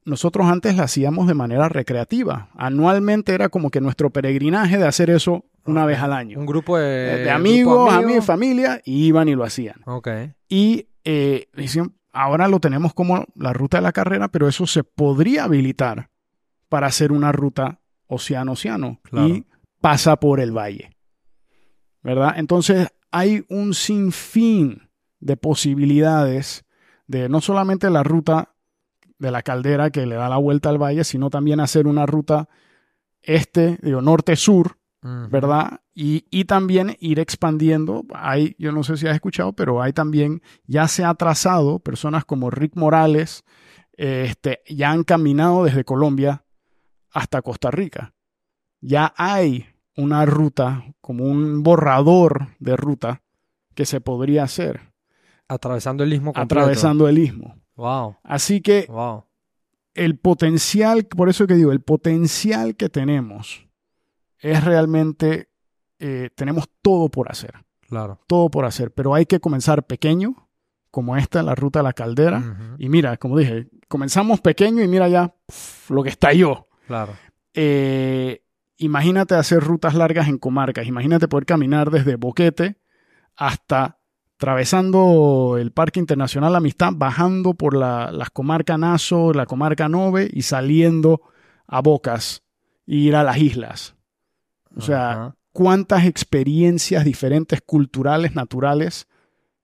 [0.06, 2.50] nosotros antes la hacíamos de manera recreativa.
[2.56, 6.40] Anualmente era como que nuestro peregrinaje de hacer eso una vez al año.
[6.40, 8.04] Un grupo de, Eh, grupo amigos, amigo.
[8.06, 9.82] amigos, familia, y iban y lo hacían.
[10.48, 11.48] Y eh,
[12.14, 16.10] ahora lo tenemos como la ruta de la carrera, pero eso se podría habilitar
[16.70, 19.28] para hacer una ruta océano-océano Claro.
[19.28, 19.46] y
[19.82, 20.96] pasa por el valle.
[22.02, 22.34] ¿Verdad?
[22.38, 24.90] Entonces hay un sinfín
[25.20, 26.66] de posibilidades
[27.08, 28.56] de no solamente la ruta
[29.18, 32.48] de la caldera que le da la vuelta al valle, sino también hacer una ruta
[33.22, 34.78] este, digo, norte-sur.
[35.02, 35.80] ¿verdad?
[35.94, 38.04] Y, y también ir expandiendo.
[38.14, 42.26] Hay, yo no sé si has escuchado, pero hay también, ya se ha trazado, personas
[42.26, 43.46] como Rick Morales,
[43.94, 46.44] este, ya han caminado desde Colombia
[47.12, 48.14] hasta Costa Rica.
[48.82, 49.66] Ya hay
[49.96, 53.22] una ruta, como un borrador de ruta
[53.76, 54.94] que se podría hacer
[55.48, 56.60] Atravesando el istmo completo.
[56.62, 57.56] atravesando el istmo.
[57.76, 58.18] Wow.
[58.24, 59.26] Así que Wow.
[59.96, 63.66] el potencial, por eso que digo, el potencial que tenemos
[64.40, 65.50] es realmente,
[66.00, 67.54] eh, tenemos todo por hacer,
[67.90, 68.20] Claro.
[68.28, 70.48] todo por hacer, pero hay que comenzar pequeño,
[70.92, 72.76] como esta, la ruta de la caldera.
[72.80, 76.68] Y mira, como dije, comenzamos pequeño y mira ya pf, lo que estalló.
[76.88, 77.14] Claro.
[77.54, 78.42] Eh,
[78.80, 80.88] imagínate hacer rutas largas en comarcas.
[80.88, 82.78] Imagínate poder caminar desde Boquete
[83.36, 84.00] hasta
[84.40, 90.44] atravesando el Parque Internacional Amistad, bajando por la, las comarcas Naso, la comarca Nove y
[90.44, 91.22] saliendo
[91.68, 92.44] a Bocas
[92.88, 93.96] e ir a las islas.
[94.78, 95.36] O sea, Ajá.
[95.52, 99.10] cuántas experiencias diferentes culturales, naturales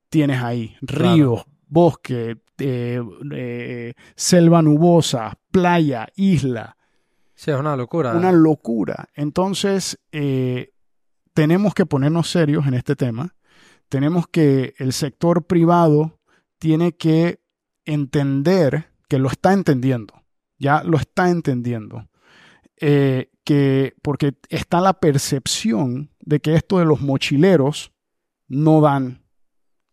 [0.09, 0.75] tienes ahí.
[0.81, 3.01] Ríos, bosque, eh,
[3.31, 6.75] eh, selva nubosa, playa, isla.
[7.35, 8.13] Sí, es una locura.
[8.13, 9.09] Una locura.
[9.13, 10.71] Entonces, eh,
[11.33, 13.35] tenemos que ponernos serios en este tema.
[13.89, 16.19] Tenemos que el sector privado
[16.57, 17.41] tiene que
[17.83, 20.13] entender que lo está entendiendo.
[20.57, 22.07] Ya lo está entendiendo.
[22.77, 27.93] Eh, que porque está la percepción de que esto de los mochileros
[28.47, 29.23] no dan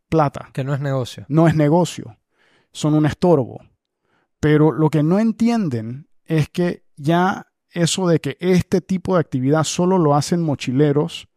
[0.08, 1.24] plata Que no es negocio.
[1.28, 2.18] no es negocio,
[2.72, 3.60] son un estorbo.
[4.40, 9.64] Pero lo que no entienden es que ya eso de que este tipo de actividad
[9.64, 11.28] solo lo hacen mochileros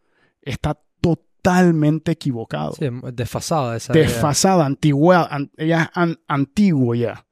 [0.42, 2.74] está totalmente equivocado.
[2.74, 4.04] Sí, desfasada esa idea.
[4.04, 5.52] Desfasada, antigua, an-
[5.94, 7.26] an- antiguo ya.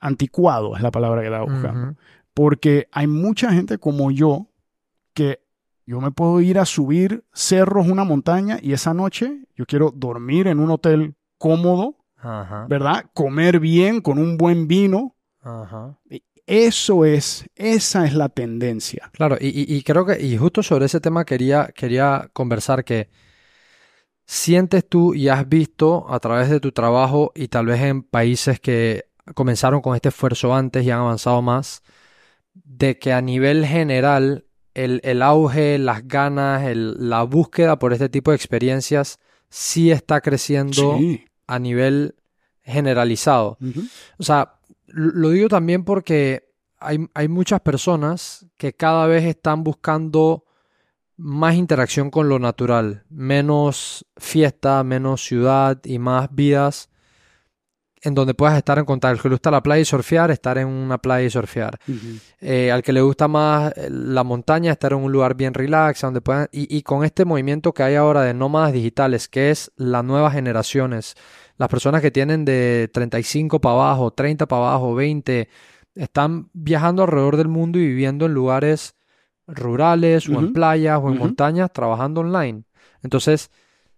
[0.00, 1.96] Anticuado es la palabra que estaba buscando.
[2.34, 4.48] Porque hay mucha gente como yo
[5.14, 5.40] que
[5.86, 10.48] yo me puedo ir a subir cerros, una montaña, y esa noche yo quiero dormir
[10.48, 12.66] en un hotel cómodo, Ajá.
[12.68, 13.06] ¿verdad?
[13.14, 15.14] Comer bien con un buen vino.
[15.40, 15.96] Ajá.
[16.46, 19.10] Eso es, esa es la tendencia.
[19.12, 23.08] Claro, y, y- y creo que, y justo sobre ese tema quería, quería conversar que
[24.26, 28.60] sientes tú y has visto a través de tu trabajo y tal vez en países
[28.60, 31.82] que comenzaron con este esfuerzo antes y han avanzado más,
[32.54, 38.08] de que a nivel general el, el auge, las ganas, el- la búsqueda por este
[38.08, 41.24] tipo de experiencias sí está creciendo Sí.
[41.46, 42.16] a nivel
[42.62, 43.58] generalizado.
[44.18, 44.55] O sea,
[44.96, 50.44] lo digo también porque hay, hay muchas personas que cada vez están buscando
[51.18, 56.90] más interacción con lo natural, menos fiesta, menos ciudad y más vidas
[58.02, 59.16] en donde puedas estar en contacto.
[59.16, 61.78] Al que le gusta la playa y surfear, estar en una playa y surfear.
[62.40, 66.02] Eh, al que le gusta más eh, la montaña, estar en un lugar bien relax,
[66.02, 66.48] donde puedan...
[66.52, 70.34] Y, y con este movimiento que hay ahora de nómadas digitales, que es las nuevas
[70.34, 71.16] generaciones,
[71.58, 75.48] las personas que tienen de 35 para abajo, 30 para abajo, 20,
[75.94, 78.94] están viajando alrededor del mundo y viviendo en lugares
[79.46, 82.64] rurales o en playas o en montañas trabajando online.
[83.02, 83.50] Entonces,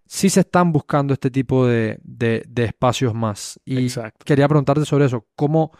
[0.05, 3.59] sí se están buscando este tipo de, de- de espacios más.
[3.65, 4.25] Y Exacto.
[4.25, 5.25] quería preguntarte sobre eso.
[5.35, 5.71] ¿Cómo,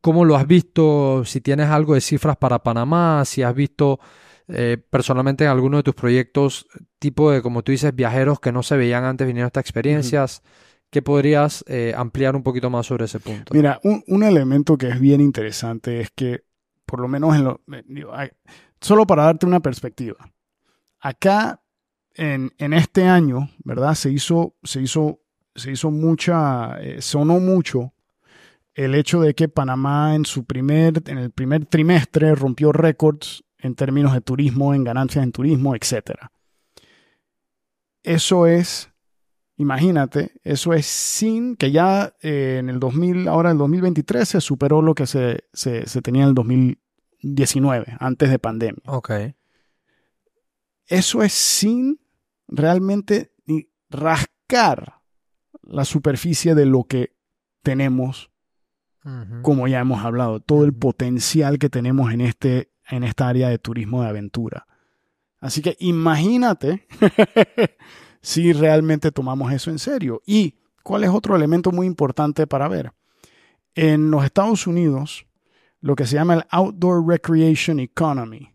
[0.00, 1.24] cómo lo has visto?
[1.24, 4.00] Si tienes algo de cifras para Panamá, si has visto
[4.48, 6.66] eh, personalmente en alguno de tus proyectos,
[6.98, 10.42] tipo de, como tú dices, viajeros que no se veían antes vinieron a estas experiencias.
[10.90, 13.54] ¿Qué podrías eh, ampliar un poquito más sobre ese punto?
[13.54, 16.42] Mira, un, elemento que es bien interesante es que,
[16.84, 17.36] por lo menos
[18.80, 20.16] solo para darte una perspectiva,
[20.98, 21.62] acá
[22.14, 23.94] en, este año, ¿verdad?
[23.94, 25.20] Se hizo, se hizo,
[25.54, 27.92] se hizo mucha, eh, sonó mucho
[28.74, 33.74] el hecho de que Panamá en su primer, en el primer trimestre rompió récords en
[33.74, 36.32] términos de turismo, en ganancias en turismo, etcétera.
[38.02, 38.89] Eso es
[39.60, 44.40] Imagínate, eso es sin que ya eh, en el 2000, ahora en el 2023 se
[44.40, 48.82] superó lo que se, se, se tenía en el 2019, antes de pandemia.
[48.86, 49.10] Ok.
[50.86, 52.00] Eso es sin
[52.48, 53.34] realmente
[53.90, 55.02] rascar
[55.60, 57.14] la superficie de lo que
[57.62, 58.30] tenemos,
[59.42, 63.58] como ya hemos hablado, todo el potencial que tenemos en, este, en esta área de
[63.58, 64.66] turismo de aventura.
[65.38, 66.86] Así que imagínate
[68.22, 70.22] si realmente tomamos eso en serio.
[70.26, 72.92] ¿Y cuál es otro elemento muy importante para ver?
[73.74, 75.26] En los Estados Unidos,
[75.80, 78.52] lo que se llama el Outdoor Recreation Economy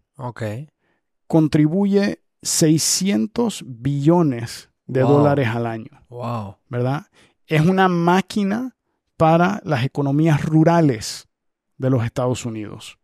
[1.28, 5.12] contribuye 600 billones de Wow.
[5.14, 6.58] dólares al año, Wow.
[6.70, 7.08] ¿verdad?
[7.48, 8.76] Es una máquina
[9.18, 11.28] para las economías rurales
[11.78, 13.00] de los Estados Unidos.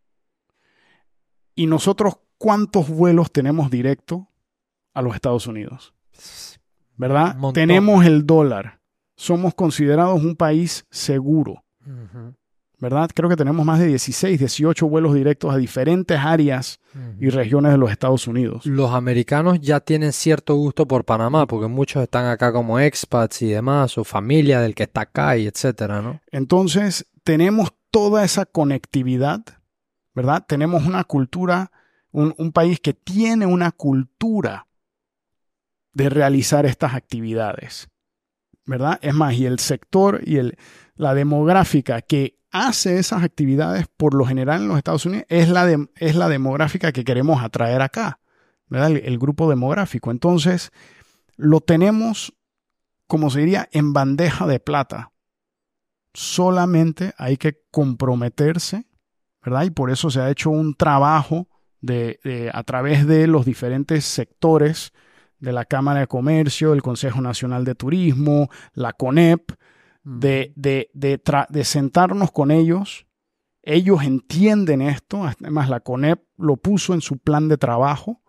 [1.55, 4.27] ¿Y nosotros cuántos vuelos tenemos directo
[4.93, 5.93] a los Estados Unidos?
[7.01, 7.35] ¿Verdad?
[7.35, 7.53] Montón.
[7.53, 8.79] Tenemos el dólar.
[9.15, 11.63] Somos considerados un país seguro.
[12.77, 13.09] ¿Verdad?
[13.13, 16.79] Creo que tenemos más de 16, 18 vuelos directos a diferentes áreas
[17.19, 18.67] y regiones de los Estados Unidos.
[18.67, 23.49] Los americanos ya tienen cierto gusto por Panamá, porque muchos están acá como expats y
[23.49, 26.21] demás, su familia del que está acá y etcétera, ¿no?
[26.31, 29.41] Entonces, tenemos toda esa conectividad,
[30.13, 30.45] ¿verdad?
[30.47, 31.71] Tenemos una cultura,
[32.11, 34.67] un, un país que tiene una cultura
[35.93, 37.89] de realizar estas actividades,
[38.65, 38.99] ¿verdad?
[39.01, 40.57] Es más, y el sector y el,
[40.95, 45.87] la demográfica que hace esas actividades, por lo general en los Estados Unidos, es la,
[45.95, 48.19] es la demográfica que queremos atraer acá,
[48.67, 48.91] ¿verdad?
[48.91, 50.11] El, grupo demográfico.
[50.11, 50.71] Entonces,
[51.37, 52.33] lo tenemos,
[53.07, 55.11] como se diría, en bandeja de plata.
[56.13, 58.85] Solamente hay que comprometerse,
[59.43, 59.63] ¿verdad?
[59.63, 61.47] Y por eso se ha hecho un trabajo
[61.79, 64.93] de, a través de los diferentes sectores
[65.41, 69.51] de la Cámara de Comercio, el Consejo Nacional de Turismo, la CONEP,
[70.03, 73.05] de, de, de, de, sentarnos con ellos.
[73.63, 78.21] Ellos entienden esto, además la CONEP lo puso en su plan de trabajo,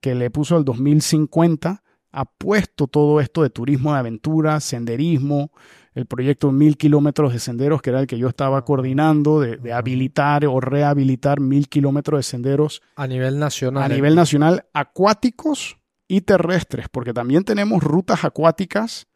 [0.00, 5.52] que le puso el 2050, ha puesto todo esto de turismo de aventura, senderismo,
[5.94, 9.56] el proyecto de mil kilómetros de senderos, que era el que yo estaba coordinando, de,
[9.56, 12.82] de habilitar o rehabilitar mil kilómetros de senderos.
[12.96, 13.82] A nivel nacional.
[13.84, 15.79] A nivel nacional, acuáticos
[16.10, 19.06] y terrestres, porque también tenemos rutas acuáticas,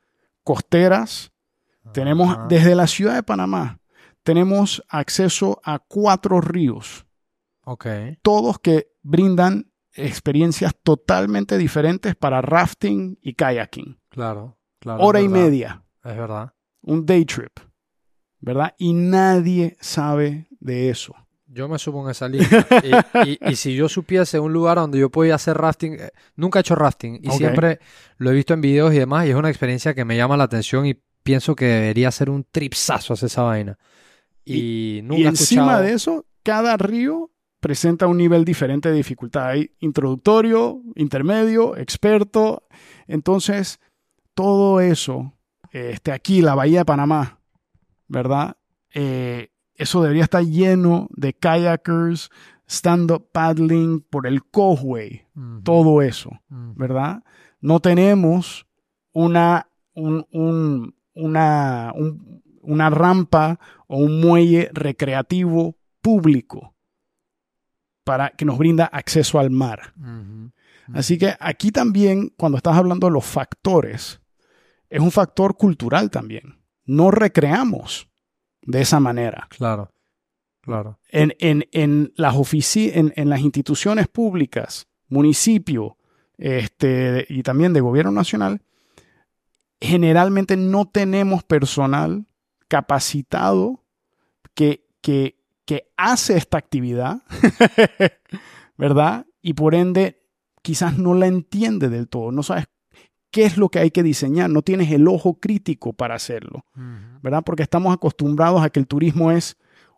[0.44, 1.32] costeras.
[1.92, 2.46] Tenemos Ajá.
[2.48, 3.80] desde la ciudad de Panamá,
[4.22, 7.04] tenemos acceso a cuatro ríos,
[8.22, 13.98] todos que brindan experiencias totalmente diferentes para rafting y kayaking.
[14.08, 14.56] Claro.
[14.78, 16.52] claro Hora y media, Es verdad.
[16.80, 17.58] un day trip,
[18.40, 18.74] ¿verdad?
[18.78, 21.14] Y nadie sabe de eso.
[21.54, 22.66] Yo me subo en esa línea.
[23.24, 26.58] y, y- y si yo supiese un lugar donde yo podía hacer rafting, eh, nunca
[26.58, 27.78] he hecho rafting y siempre
[28.18, 30.44] lo he visto en videos y demás, y es una experiencia que me llama la
[30.44, 33.78] atención y pienso que debería ser un tripsazo hacer esa vaina.
[34.44, 37.30] Y, nunca Y encima escuchado- de eso, cada río
[37.60, 39.46] presenta un nivel diferente de dificultad.
[39.48, 42.64] Hay introductorio, intermedio, experto.
[43.06, 43.80] Entonces,
[44.34, 45.32] todo eso,
[45.70, 47.40] este, aquí, la Bahía de Panamá,
[48.06, 48.56] ¿verdad?
[48.92, 52.30] Eh, eso debería estar lleno de kayakers,
[52.66, 54.42] stand-up paddling por el
[55.36, 56.30] Ujú, todo eso.
[56.48, 57.22] ¿verdad?
[57.60, 58.66] No tenemos
[59.12, 66.74] una, un- un- una, un- una rampa o un muelle recreativo público
[68.04, 69.94] para que nos brinda acceso al mar.
[70.92, 74.20] Así que aquí también, cuando estás hablando de los factores,
[74.90, 76.60] es un factor cultural también.
[76.84, 78.08] No recreamos
[78.66, 79.46] de esa manera.
[79.50, 79.90] Claro,
[80.60, 80.98] claro.
[81.10, 85.96] En, en, en las ofici- en, en las instituciones públicas, municipio
[86.38, 88.60] este, y también de gobierno nacional,
[89.80, 92.26] generalmente no tenemos personal
[92.68, 93.84] capacitado
[94.54, 97.22] que, que, que hace esta actividad,
[98.78, 99.26] ¿verdad?
[99.42, 100.22] Y por ende
[100.62, 102.66] quizás no la entiende del todo, no sabes
[103.34, 106.64] qué es lo que hay que diseñar, no tienes el ojo crítico para hacerlo.
[107.20, 107.42] ¿verdad?
[107.44, 109.56] Porque estamos acostumbrados a que el turismo es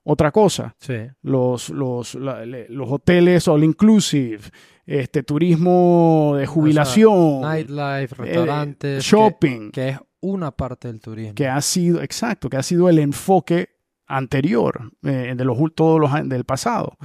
[0.08, 4.40] otra cosa Sí, los, los, la- los hoteles all inclusive,
[4.86, 11.00] este turismo de jubilación, nightlife, eh, restaurantes, que- shopping, que, que, es una parte del
[11.00, 11.34] turismo.
[11.48, 13.68] ha sido, exacto, que ha sido el enfoque
[14.06, 16.96] anterior eh, de los, todos los del pasado.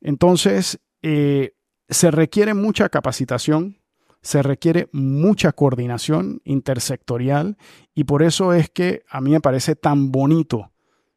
[0.00, 1.52] Entonces, eh,
[1.88, 3.76] se requiere mucha capacitación,
[4.26, 7.56] se requiere mucha coordinación intersectorial
[7.94, 10.72] y por eso es que a mí me parece tan bonito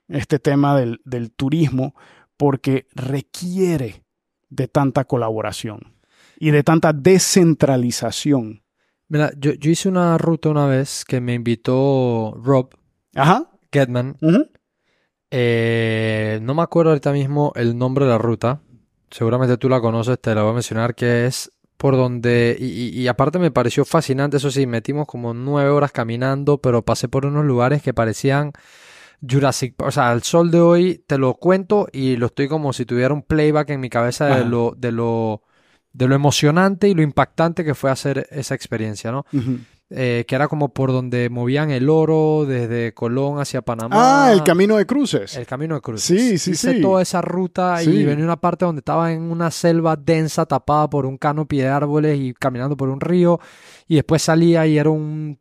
[0.08, 1.96] este tema del, del turismo
[2.38, 4.04] porque requiere
[4.50, 5.96] de tanta colaboración
[6.40, 8.62] y de tanta descentralización.
[9.08, 12.76] Mira, yo, yo hice una ruta una vez que me invitó Rob
[13.16, 13.50] Ajá.
[13.72, 14.18] Getman.
[15.32, 18.62] Eh, no me acuerdo ahorita mismo el nombre de la ruta.
[19.10, 22.58] Seguramente tú la conoces, te la voy a mencionar, que es por donde...
[22.60, 27.08] Y, y- aparte me pareció fascinante, eso sí, metimos como nueve horas caminando, pero pasé
[27.08, 28.52] por unos lugares que parecían
[29.28, 29.88] Jurassic Park.
[29.88, 33.14] O sea, al sol de hoy te lo cuento y lo estoy como si tuviera
[33.14, 35.44] un playback en mi cabeza de lo, de lo,
[35.94, 39.26] de lo emocionante y lo impactante que fue hacer esa experiencia, ¿no?
[39.92, 44.28] Eh, que era como por donde movían el oro desde Colón hacia Panamá.
[44.28, 45.36] Ah, el camino de cruces.
[45.36, 46.06] El camino de cruces.
[46.06, 46.82] Sí, sí, Hice sí.
[46.82, 47.90] toda esa ruta Sí.
[47.90, 51.68] y venía una parte donde estaba en una selva densa tapada por un canopy de
[51.70, 53.40] árboles y caminando por un río.
[53.88, 55.40] Y después salía y era un-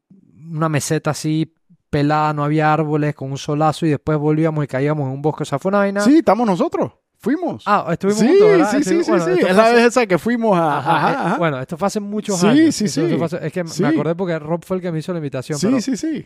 [0.51, 1.53] una meseta así
[1.91, 3.85] pelada, no había árboles, con un solazo.
[3.85, 5.43] Y después volvíamos y caíamos en un bosque.
[5.43, 6.01] O sea, fue una vaina.
[6.01, 6.93] Sí, estamos nosotros.
[7.21, 7.65] Fuimos.
[7.67, 8.71] Ah, estuvimos sí, juntos, ¿verdad?
[8.71, 9.41] sí, sí, sí, bueno, sí.
[9.47, 10.79] Es la vez esa que fuimos a...
[10.79, 11.37] Ajá, Ajá, eh, ajá.
[11.39, 12.75] Bueno, esto fue hace muchos Sí, años.
[12.77, 13.19] sí, sí.
[13.23, 13.83] hace- es que Sí.
[13.83, 15.59] me acordé porque Rob fue el que me hizo la invitación.
[15.59, 16.25] sí, pero sí, sí.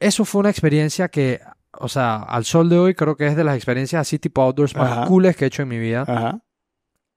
[0.00, 1.40] eso fue una experiencia que,
[1.78, 4.74] o sea, al sol de hoy creo que es de las experiencias así tipo outdoors
[4.74, 6.04] más cooles que he hecho en mi vida.
[6.08, 6.40] Ajá.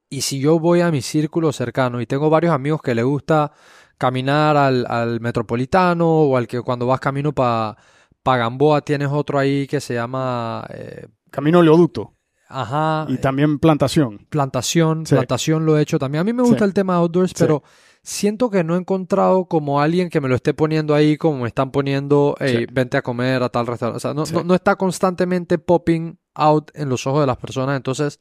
[0.09, 3.53] Y si yo voy a mi círculo cercano y tengo varios amigos que le gusta
[3.97, 7.77] caminar al, al metropolitano o al que cuando vas camino para
[8.25, 12.13] Gamboa tienes otro ahí que se llama, eh, camino oleoducto.
[12.49, 13.05] Ajá.
[13.07, 14.25] Y también plantación.
[14.29, 15.15] Plantación, Sí.
[15.15, 16.21] plantación lo he hecho también.
[16.21, 16.63] A mí me gusta Sí.
[16.65, 17.35] el tema outdoors, Sí.
[17.39, 17.63] pero
[18.01, 21.47] siento que no he encontrado como alguien que me lo esté poniendo ahí como me
[21.47, 22.73] están poniendo, hey, Sí.
[22.73, 23.97] vente a comer a tal restaurante.
[23.97, 27.75] O sea, no, no, no está constantemente popping out en los ojos de las personas.
[27.77, 28.17] Entonces,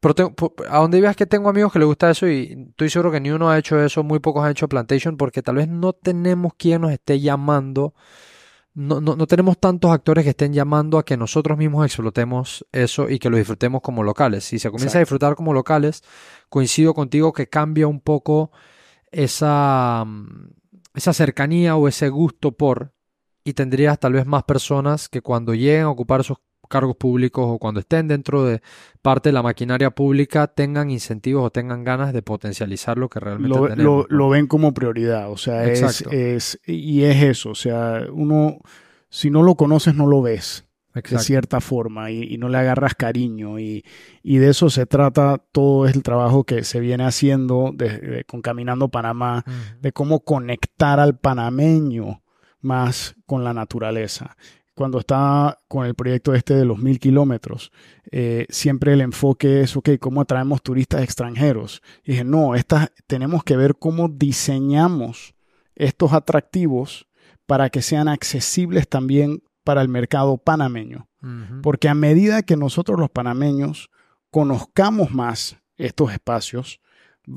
[0.00, 0.32] pero tengo-
[0.68, 3.30] a donde veas que tengo amigos que les gusta eso y estoy seguro que ni
[3.30, 6.80] uno ha hecho eso, muy pocos han hecho plantation porque tal vez no tenemos quien
[6.80, 7.94] nos esté llamando.
[8.74, 13.10] No, no, no tenemos tantos actores que estén llamando a que nosotros mismos explotemos eso
[13.10, 14.44] y que lo disfrutemos como locales.
[14.44, 16.02] Si se comienza a disfrutar como locales,
[16.48, 18.50] coincido contigo que cambia un poco
[19.10, 20.52] esa, mm,
[20.94, 22.94] esa cercanía o ese gusto por
[23.44, 26.38] y tendrías tal vez más personas que cuando lleguen a ocupar esos
[26.72, 28.60] cargos públicos o cuando estén dentro de
[29.02, 33.56] parte de la maquinaria pública tengan incentivos o tengan ganas de potencializar lo que realmente
[33.58, 34.06] Lo, tenemos.
[34.08, 35.30] lo- ven como prioridad.
[35.30, 36.60] O sea, es, es.
[36.66, 37.50] Y es eso.
[37.50, 38.58] O sea, uno.
[39.10, 40.64] Si no lo conoces, no lo ves.
[40.94, 43.82] de cierta forma y, y no le agarras cariño y,
[44.22, 48.42] y de eso se trata todo el trabajo que se viene haciendo de- de- con
[48.42, 49.42] Caminando Panamá,
[49.80, 52.22] de cómo conectar al panameño
[52.60, 54.36] más con la naturaleza.
[54.82, 57.70] Cuando estaba con el proyecto este de los mil kilómetros,
[58.10, 61.82] eh, siempre el enfoque es, ok, ¿cómo atraemos turistas extranjeros?
[62.02, 65.36] Y dije, no, estas, tenemos que ver cómo diseñamos
[65.76, 67.06] estos atractivos
[67.46, 71.08] para que sean accesibles también para el mercado panameño.
[71.62, 73.88] Porque a medida que nosotros los panameños
[74.32, 76.80] conozcamos más estos espacios,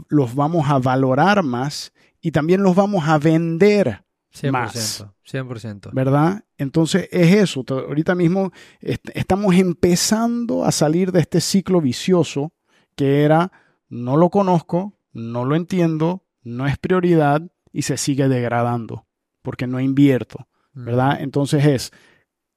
[0.09, 5.05] los vamos a valorar más y también los vamos a vender, 100%, más.
[5.31, 5.91] 100%.
[5.93, 6.44] ¿verdad?
[6.57, 7.63] Entonces es eso.
[7.67, 12.53] Ahorita mismo est- estamos empezando a salir de este ciclo vicioso
[12.95, 13.51] que era
[13.89, 17.41] no lo conozco, no lo entiendo, no es prioridad
[17.71, 19.05] y se sigue degradando
[19.41, 20.47] porque no invierto.
[20.73, 21.17] ¿verdad?
[21.21, 21.91] Entonces es,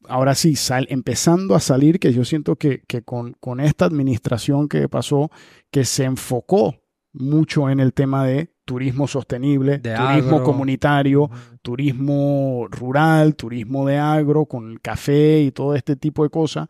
[0.09, 4.69] ahora sí, sal- empezando a salir, que yo siento que, que con, con esta administración
[4.69, 5.31] que pasó,
[5.71, 6.77] que se enfocó
[7.13, 10.43] mucho en el tema de turismo sostenible, De turismo agro.
[10.45, 11.31] comunitario,
[11.63, 16.69] turismo rural, turismo de agro, con el café y todo este tipo de cosas,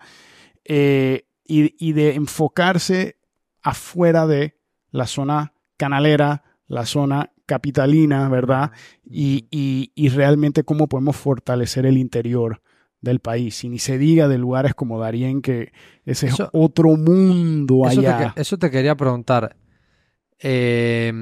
[0.65, 3.17] eh, y, y de enfocarse
[3.63, 4.55] afuera de
[4.93, 8.71] la zona canalera, la zona capitalina, ¿verdad?
[9.05, 12.63] y, y- y realmente cómo podemos fortalecer el interior
[13.01, 13.65] del país.
[13.65, 15.73] Y ni se diga de lugares como Darien, que
[16.05, 18.33] ese es otro mundo Eso te, allá.
[18.37, 19.57] eso te quería preguntar.
[20.41, 21.13] Eh,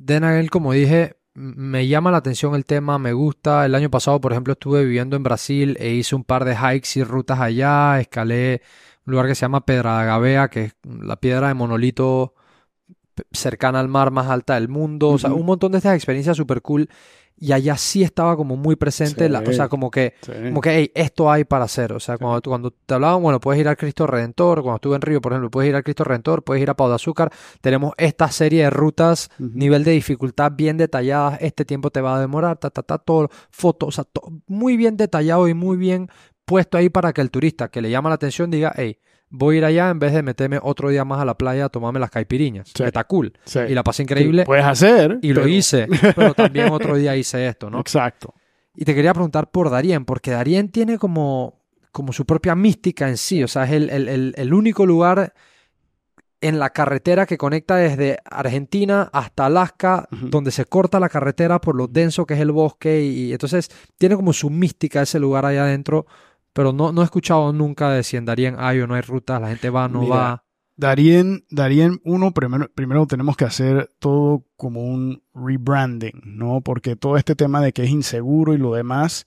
[0.00, 3.66] Denagel, como dije, me llama la atención el tema, me gusta.
[3.66, 7.00] El año pasado, por ejemplo, estuve viviendo en Brasil e hice un par de hikes
[7.00, 8.00] y rutas allá.
[8.00, 8.62] Escalé
[9.06, 12.34] un lugar que se llama Pedra Gavea, que es la piedra de monolito
[13.32, 15.10] cercana al mar más alta del mundo.
[15.10, 16.88] O sea, un montón de estas experiencias súper cool.
[17.40, 19.30] Y allá sí estaba como muy presente, Sí.
[19.30, 20.32] la- o sea, como que Sí.
[20.48, 21.92] como que, hey, esto hay para hacer.
[21.92, 24.62] O sea, cuando, cuando te hablaban, bueno, puedes ir al Cristo Redentor.
[24.62, 26.88] Cuando estuve en Río, por ejemplo, puedes ir al Cristo Redentor, puedes ir a Pau
[26.88, 27.30] de Azúcar.
[27.60, 31.38] Tenemos esta serie de rutas, nivel de dificultad bien detalladas.
[31.40, 34.76] Este tiempo te va a demorar, ta, ta, ta, todo, fotos, o sea, to- muy
[34.76, 36.08] bien detallado y muy bien
[36.44, 38.98] puesto ahí para que el turista que le llama la atención diga, hey,
[39.30, 41.68] voy a ir allá en vez de meterme otro día más a la playa a
[41.68, 42.70] tomarme las caipiriñas.
[42.74, 42.82] Sí.
[42.84, 43.32] Está cool.
[43.44, 43.60] Sí.
[43.68, 44.44] Y la pasé Sí, increíble.
[44.44, 45.18] Puedes hacer.
[45.22, 47.80] Y lo hice, pero también otro día hice esto, ¿no?
[47.80, 48.34] Exacto.
[48.74, 51.60] Y te quería preguntar por Darien, porque Darien tiene como,
[51.90, 53.42] como su propia mística en sí.
[53.42, 55.34] O sea, es el, el- el- el único lugar
[56.40, 61.74] en la carretera que conecta desde Argentina hasta Alaska, donde se corta la carretera por
[61.74, 63.02] lo denso que es el bosque.
[63.02, 63.68] Y, y entonces
[63.98, 66.06] tiene como su mística ese lugar allá adentro.
[66.58, 69.40] Pero no, no he escuchado nunca de si en Darien hay o no hay rutas,
[69.40, 70.44] la gente va, no Mira, va.
[70.74, 76.60] Darien, Darien, uno, primero, primero tenemos que hacer todo como un rebranding, ¿no?
[76.60, 79.24] Porque todo este tema de que es inseguro y lo demás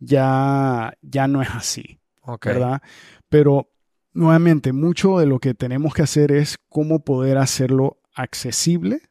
[0.00, 2.00] ya, ya no es así.
[2.44, 2.82] ¿verdad?
[3.28, 3.70] Pero
[4.12, 9.02] nuevamente, mucho de lo que tenemos que hacer es cómo poder hacerlo accesible,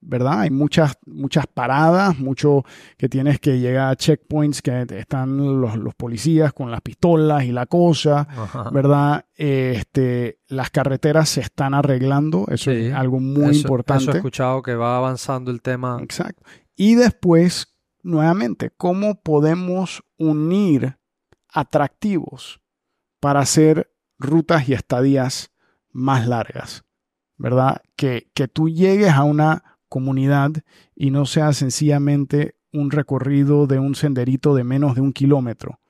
[0.00, 0.40] ¿verdad?
[0.40, 2.64] Hay muchas, muchas paradas, mucho
[2.96, 7.52] que tienes que llegar a checkpoints que están los, los policías con las pistolas y
[7.52, 8.70] la cosa, Ajá.
[8.70, 9.26] ¿verdad?
[9.34, 14.04] Este, las carreteras se están arreglando, eso Sí, es algo muy Eso- importante.
[14.04, 15.98] Eso he escuchado que va avanzando el tema.
[16.00, 16.42] Exacto.
[16.76, 20.96] Y después, nuevamente, ¿cómo podemos unir
[21.52, 22.60] atractivos
[23.20, 25.50] para hacer rutas y estadías
[25.90, 26.84] más largas?
[27.36, 27.82] ¿Verdad?
[27.96, 30.52] Que, que tú llegues a una comunidad
[30.96, 35.80] y no sea sencillamente un recorrido de un senderito de menos de un kilómetro,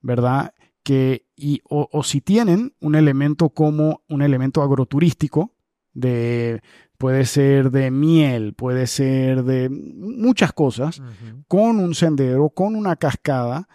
[0.00, 0.54] ¿verdad?
[0.82, 5.52] Que, y, o, o si tienen un elemento como un elemento agroturístico,
[5.92, 6.62] de,
[6.96, 11.02] puede ser de miel, puede ser de muchas cosas,
[11.46, 13.68] con un sendero, con una cascada,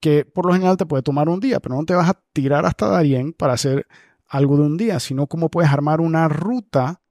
[0.00, 2.66] que por lo general te puede tomar un día, pero no te vas a tirar
[2.66, 3.86] hasta Darien para hacer
[4.26, 7.02] algo de un día, sino cómo puedes armar una ruta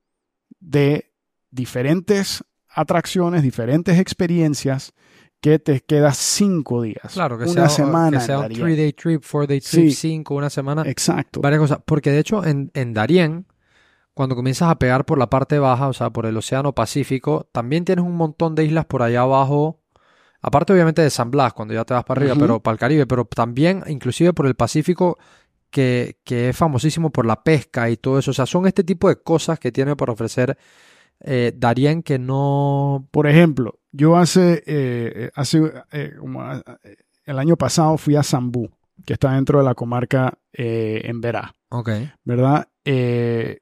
[0.60, 1.07] de
[1.52, 4.94] diferentes atracciones, diferentes experiencias
[5.42, 7.14] que te quedas cinco días.
[7.14, 8.18] Claro, que una sea, semana.
[8.20, 8.62] que sea un Darien.
[8.62, 9.92] three day trip, four day trip, Sí.
[9.92, 10.84] cinco, una semana.
[10.86, 11.42] Exacto.
[11.42, 11.80] varias cosas.
[11.86, 13.46] Porque de hecho, en, en Darien,
[14.14, 17.86] cuando comienzas a pegar por la parte baja, o sea, por el Océano Pacífico, también
[17.86, 19.80] tienes un montón de islas por allá abajo.
[20.42, 23.06] Aparte, obviamente, de San Blas, cuando ya te vas para arriba, pero para el Caribe,
[23.06, 25.18] pero también, inclusive por el Pacífico,
[25.70, 28.32] que, que es famosísimo por la pesca y todo eso.
[28.32, 30.58] O sea, son este tipo de cosas que tiene por ofrecer
[31.22, 33.08] eh, Darien que no.
[33.12, 36.62] Por ejemplo, yo hace, eh, hace eh, como, eh,
[37.26, 38.70] el año pasado fui a Zambú,
[39.06, 41.54] que está dentro de la comarca eh, en Verá.
[41.70, 41.90] Ok.
[42.24, 42.70] ¿verdad?
[42.86, 43.60] Eh,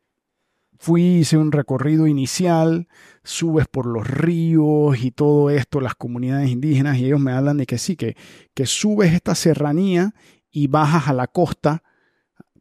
[0.77, 2.87] fui, hice un recorrido inicial,
[3.23, 7.65] subes por los ríos y todo esto, las comunidades indígenas, y ellos me hablan de
[7.65, 8.15] que sí, que,
[8.53, 10.13] que subes esta serranía
[10.51, 11.83] y bajas a la costa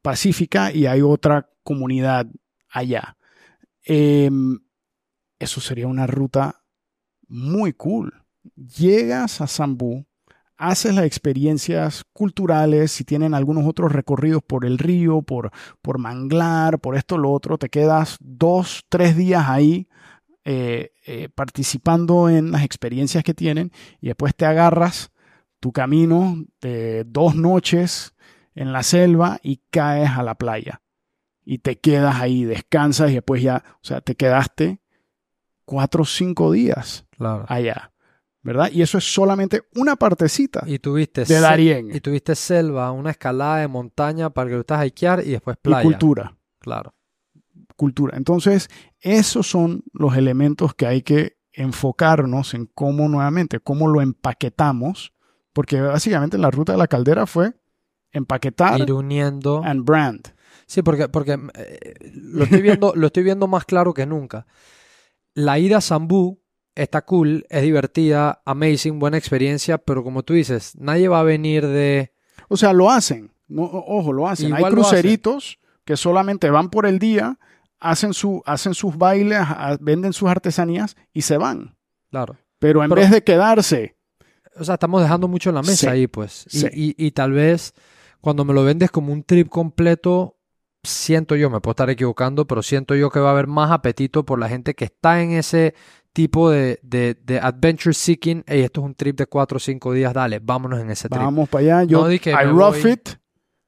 [0.00, 2.26] pacífica y hay otra comunidad
[2.68, 3.16] allá.
[3.84, 4.58] Em,
[5.44, 6.62] eso sería una ruta
[7.28, 8.24] muy cool.
[8.56, 10.04] Llegas a Zambú,
[10.56, 15.50] haces las experiencias culturales, si tienen algunos otros recorridos por el río, por,
[15.82, 19.88] por manglar, por esto, lo otro, te quedas dos, tres días ahí
[20.44, 25.10] eh, eh, participando en las experiencias que tienen y después te agarras
[25.60, 28.14] tu camino de dos noches
[28.54, 30.82] en la selva y caes a la playa
[31.44, 34.80] y te quedas ahí, descansas y después ya, o sea, te quedaste
[35.64, 37.44] cuatro o cinco días Claro.
[37.48, 37.92] allá,
[38.42, 38.70] ¿verdad?
[38.72, 43.58] Y eso es solamente una partecita Y tuviste, de Darien y tuviste selva, una escalada
[43.58, 45.82] de montaña para que gustas a esquiar y después y playa.
[45.82, 46.36] cultura.
[46.58, 46.94] Claro.
[47.76, 48.16] cultura.
[48.16, 48.68] Entonces,
[49.00, 55.12] esos son los elementos que hay que enfocarnos en cómo nuevamente, cómo lo empaquetamos,
[55.52, 57.52] porque básicamente la ruta de la caldera fue
[58.12, 59.62] empaquetar Ir uniendo.
[59.64, 60.34] and brand.
[60.66, 64.46] Sí, porque, porque eh, lo, estoy viendo, lo estoy viendo más claro que nunca.
[65.34, 66.40] La ida a Zambú
[66.74, 71.66] está cool, es divertida, amazing, buena experiencia, pero como tú dices, nadie va a venir
[71.66, 72.12] de...
[72.48, 73.32] O sea, lo hacen.
[73.48, 74.52] No, ojo, lo hacen.
[74.52, 74.82] Hay Igual hacen.
[74.82, 77.38] cruceritos que solamente van por el día,
[77.78, 79.40] hacen, su, hacen sus bailes,
[79.80, 81.76] venden sus artesanías y se van.
[82.10, 82.36] Claro.
[82.58, 83.96] Pero en Pero- vez de quedarse,
[84.56, 86.46] O sea, estamos dejando mucho en la mesa Sí, ahí, pues.
[86.52, 86.66] Y, sí.
[86.72, 87.74] y- y tal vez
[88.20, 90.33] cuando me lo vendes como un trip completo,
[90.84, 94.24] siento yo, me puedo estar equivocando, pero siento yo que va a haber más apetito
[94.24, 95.74] por la gente que está en ese
[96.12, 98.44] tipo de, de, de adventure seeking.
[98.46, 101.22] Hey, esto es un trip de cuatro o cinco días, dale, vámonos en ese trip.
[101.22, 101.84] vamos para allá.
[101.84, 102.92] Yo, No di que I rough voy.
[102.92, 103.08] it,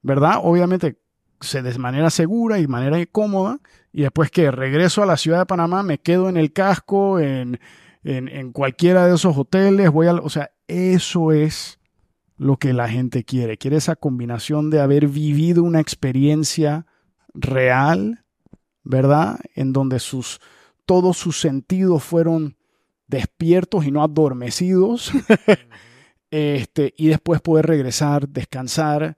[0.01, 0.35] ¿verdad?
[0.41, 0.97] Obviamente
[1.41, 3.59] se de manera segura y manera cómoda.
[3.91, 7.59] Y después que regreso a la ciudad de Panamá, me quedo en el casco, en,
[8.03, 9.91] en, en cualquiera de esos hoteles.
[9.91, 11.79] Voy a, o sea, eso es
[12.37, 13.57] lo que la gente quiere.
[13.57, 16.85] Quiere esa combinación de haber vivido una experiencia
[17.37, 18.25] real,
[18.83, 19.39] ¿verdad?
[19.55, 20.39] En donde sus,
[20.85, 22.57] todos sus sentidos fueron
[23.07, 25.11] despiertos y no adormecidos.
[26.31, 29.17] este, y después poder regresar, descansar,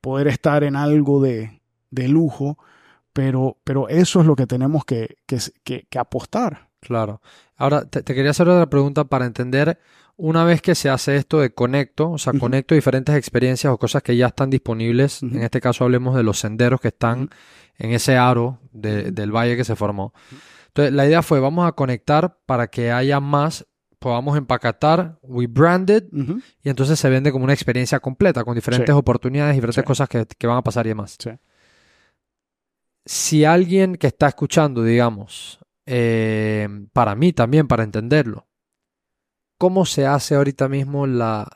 [0.00, 2.58] poder estar en algo de, de lujo.
[3.12, 6.70] Pero, pero eso es lo que tenemos que, que, que- que apostar.
[6.80, 7.20] Claro.
[7.56, 9.78] Ahora, te, te quería hacer otra pregunta para entender,
[10.20, 14.02] una vez que se hace esto de conecto, o sea, conecto diferentes experiencias o cosas
[14.02, 17.30] que ya están disponibles, en este caso hablemos de los senderos que están
[17.78, 20.12] en ese aro de- del valle que se formó.
[20.66, 23.64] Entonces, la idea fue, vamos a conectar para que haya más,
[24.00, 26.04] podamos empaquetar, we branded,
[26.62, 28.98] y entonces se vende como una experiencia completa, con diferentes Sí.
[28.98, 29.86] oportunidades, diferentes Sí.
[29.86, 31.16] cosas que, que van a pasar y demás.
[31.18, 31.30] Sí.
[33.06, 38.47] Si alguien que está escuchando, digamos, eh, para mí también, para entenderlo,
[39.58, 41.46] ¿cómo se hace ahorita mismo la,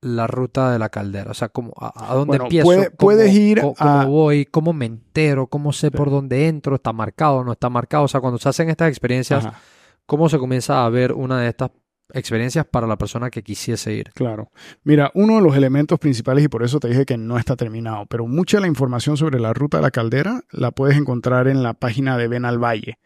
[0.00, 1.30] la ruta de la caldera?
[1.30, 2.64] O sea, ¿cómo, a, a dónde Bueno, empiezo?
[2.64, 4.46] puede- ¿Cómo- puedes ir co- ¿Cómo a- voy?
[4.46, 5.46] ¿Cómo me entero?
[5.48, 5.96] ¿Cómo sé Sí.
[5.96, 6.74] por dónde entro?
[6.76, 8.04] ¿Está marcado o no está marcado?
[8.04, 9.58] O sea, cuando se hacen estas experiencias, Ajá,
[10.06, 11.70] ¿cómo se comienza a ver una de estas
[12.12, 14.10] experiencias para la persona que quisiese ir?
[14.14, 14.50] claro.
[14.82, 18.06] Mira, uno de los elementos principales, y por eso te dije que no está terminado,
[18.06, 21.62] pero mucha de la información sobre la ruta de la caldera la puedes encontrar en
[21.62, 22.98] la página de Ven al Valle.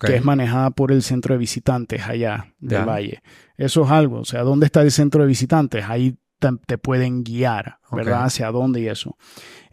[0.00, 3.22] Que es manejada por el centro de visitantes allá del valle.
[3.56, 5.84] Eso es algo, o sea, ¿dónde está el centro de visitantes?
[5.88, 8.24] Ahí te, te pueden guiar, ¿verdad?
[8.24, 9.16] Hacia dónde y eso.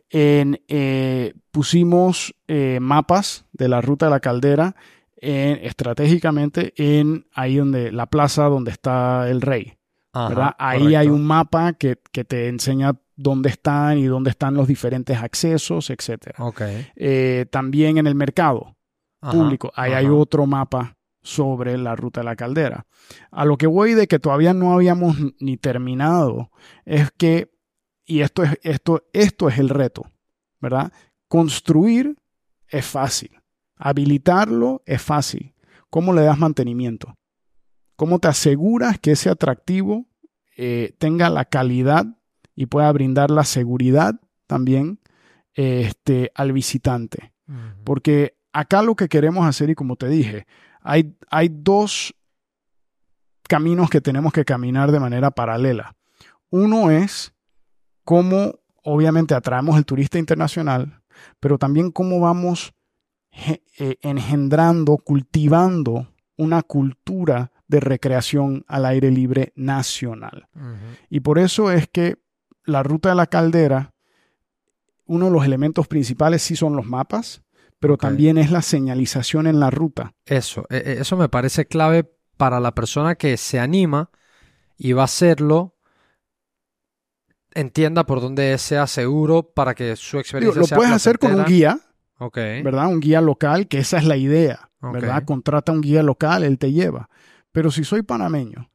[0.09, 4.75] En, eh, pusimos eh, mapas de la ruta de la caldera
[5.17, 9.73] en- estratégicamente en ahí donde la plaza donde está el rey,
[10.13, 10.55] Ajá, ¿verdad?
[10.59, 10.99] Ahí correcto.
[10.99, 15.89] hay un mapa que, que te enseña dónde están y dónde están los diferentes accesos,
[15.89, 16.35] etcétera.
[16.43, 16.61] Ok.
[16.95, 18.75] Eh, también en el mercado
[19.23, 19.71] Ajá, público.
[19.75, 22.85] Ahí hay otro mapa sobre la ruta de la caldera.
[23.31, 26.51] A lo que voy de que todavía no habíamos ni terminado
[26.85, 27.53] es que
[28.05, 30.11] y esto es, esto, esto es el reto,
[30.59, 30.91] ¿verdad?
[31.27, 32.17] Construir
[32.67, 33.31] es fácil.
[33.77, 35.53] Habilitarlo es fácil.
[35.89, 37.15] ¿Cómo le das mantenimiento?
[37.95, 40.07] ¿Cómo te aseguras que ese atractivo
[40.57, 42.05] eh, tenga la calidad
[42.55, 44.99] y pueda brindar la seguridad también
[45.53, 47.33] este, al visitante?
[47.83, 50.45] Porque acá lo que queremos hacer, y como te dije,
[50.81, 52.15] hay, hay dos
[53.47, 55.95] caminos que tenemos que caminar de manera paralela.
[56.49, 57.33] Uno es
[58.03, 61.01] cómo obviamente atraemos el turista internacional,
[61.39, 62.73] pero también cómo vamos
[63.77, 70.47] eh, engendrando, cultivando una cultura de recreación al aire libre nacional.
[71.09, 72.17] Y por eso es que
[72.65, 73.93] la ruta de la caldera,
[75.05, 77.41] uno de los elementos principales sí son los mapas,
[77.83, 80.13] pero también es la señalización en la ruta.
[80.25, 84.09] Eso, e, e, eso me parece clave para la persona que se anima
[84.77, 85.75] y va a hacerlo,
[87.53, 91.43] entienda por dónde sea seguro para que su experiencia lo sea puedes hacer con un
[91.43, 91.77] guía,
[92.19, 92.37] Ok.
[92.63, 92.87] ¿verdad?
[92.87, 95.25] Un guía local, que esa es la idea, ¿verdad?
[95.25, 97.09] Contrata un guía local, él te lleva.
[97.51, 98.71] Pero si soy panameño,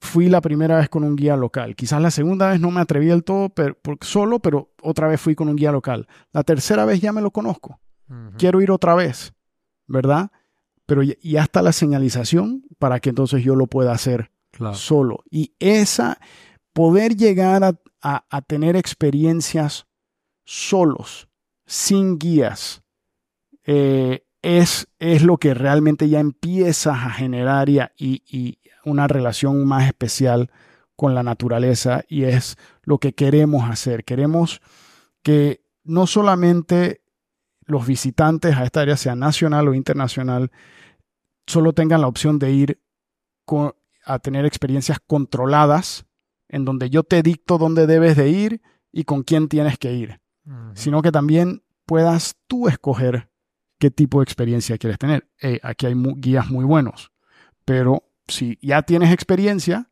[0.00, 1.76] fui la primera vez con un guía local.
[1.76, 5.34] Quizás la segunda vez no me atreví del todo pero, solo, pero otra vez fui
[5.34, 6.08] con un guía local.
[6.30, 7.80] La tercera vez ya me lo conozco.
[8.38, 9.32] Quiero ir otra vez,
[9.86, 10.30] ¿verdad?
[10.86, 14.74] Pero ya, está la señalización para que entonces yo lo pueda hacer Claro.
[14.74, 15.24] solo.
[15.30, 16.18] Y esa,
[16.72, 19.86] poder llegar a, a- a tener experiencias
[20.44, 21.28] solos,
[21.66, 22.82] sin guías,
[23.64, 29.86] eh, es, es lo que realmente ya empiezas a generar y- y una relación más
[29.86, 30.50] especial
[30.96, 34.04] con la naturaleza y es lo que queremos hacer.
[34.04, 34.60] Queremos
[35.22, 37.00] que no solamente
[37.66, 40.50] los visitantes a esta área, sea nacional o internacional,
[41.46, 42.82] solo tengan la opción de ir
[43.44, 46.04] con- a tener experiencias controladas,
[46.48, 48.62] en donde yo te dicto dónde debes de ir
[48.92, 50.20] y con quién tienes que ir,
[50.74, 53.30] sino que también puedas tú escoger
[53.78, 55.28] qué tipo de experiencia quieres tener.
[55.40, 57.12] Eh, aquí hay mu- guías muy buenos,
[57.64, 59.90] pero si ya tienes experiencia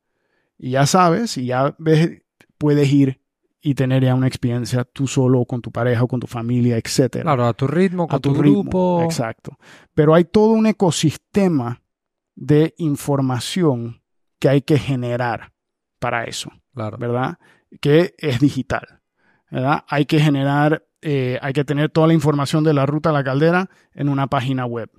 [0.58, 2.22] y ya sabes y ya ves,
[2.58, 3.21] puedes ir
[3.64, 7.22] y tener ya una experiencia tú solo con tu pareja o con tu familia, etcétera
[7.24, 8.62] Claro, a tu ritmo, con a tu, tu, ritmo.
[8.62, 9.02] grupo.
[9.04, 9.56] Exacto.
[9.94, 11.80] Pero hay todo un ecosistema
[12.34, 14.02] de información
[14.38, 15.52] que hay que generar
[16.00, 16.98] para eso, Claro.
[16.98, 17.38] ¿verdad?
[17.80, 19.00] Que es digital,
[19.50, 19.84] ¿verdad?
[19.88, 23.22] Hay que generar, eh, hay que tener toda la información de la ruta a la
[23.22, 24.90] caldera en una página web.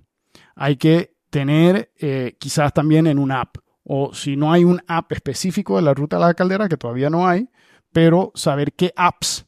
[0.56, 3.58] Hay que tener eh, quizás también en una app.
[3.84, 7.10] O si no hay un app específico de la ruta a la caldera, que todavía
[7.10, 7.50] no hay,
[7.94, 9.46] pero saber qué apps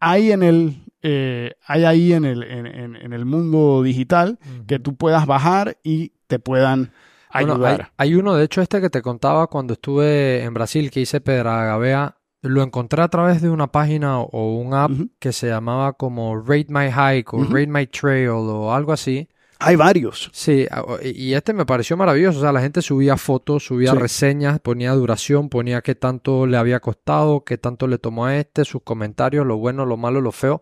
[0.00, 4.78] hay en el, eh, hay ahí en el, en, en- en el mundo digital que
[4.78, 6.92] tú puedas bajar y te puedan
[7.32, 7.92] Bueno, ayudar.
[7.98, 11.20] hay, hay uno, de hecho, este que te contaba cuando estuve en Brasil, que hice
[11.20, 16.36] Pedragavea, lo encontré a través de una página o un app que se llamaba como
[16.40, 17.54] Rate My Hike o Ujú.
[17.54, 19.28] Rate My Trail o algo así.
[19.58, 20.30] Hay varios.
[20.32, 22.38] Sí, a- o- y este me pareció maravilloso.
[22.38, 23.98] O sea, la gente subía fotos, subía Sí.
[23.98, 28.64] reseñas, ponía duración, ponía qué tanto le había costado, qué tanto le tomó a este,
[28.64, 30.60] sus comentarios, lo bueno, lo malo, lo feo.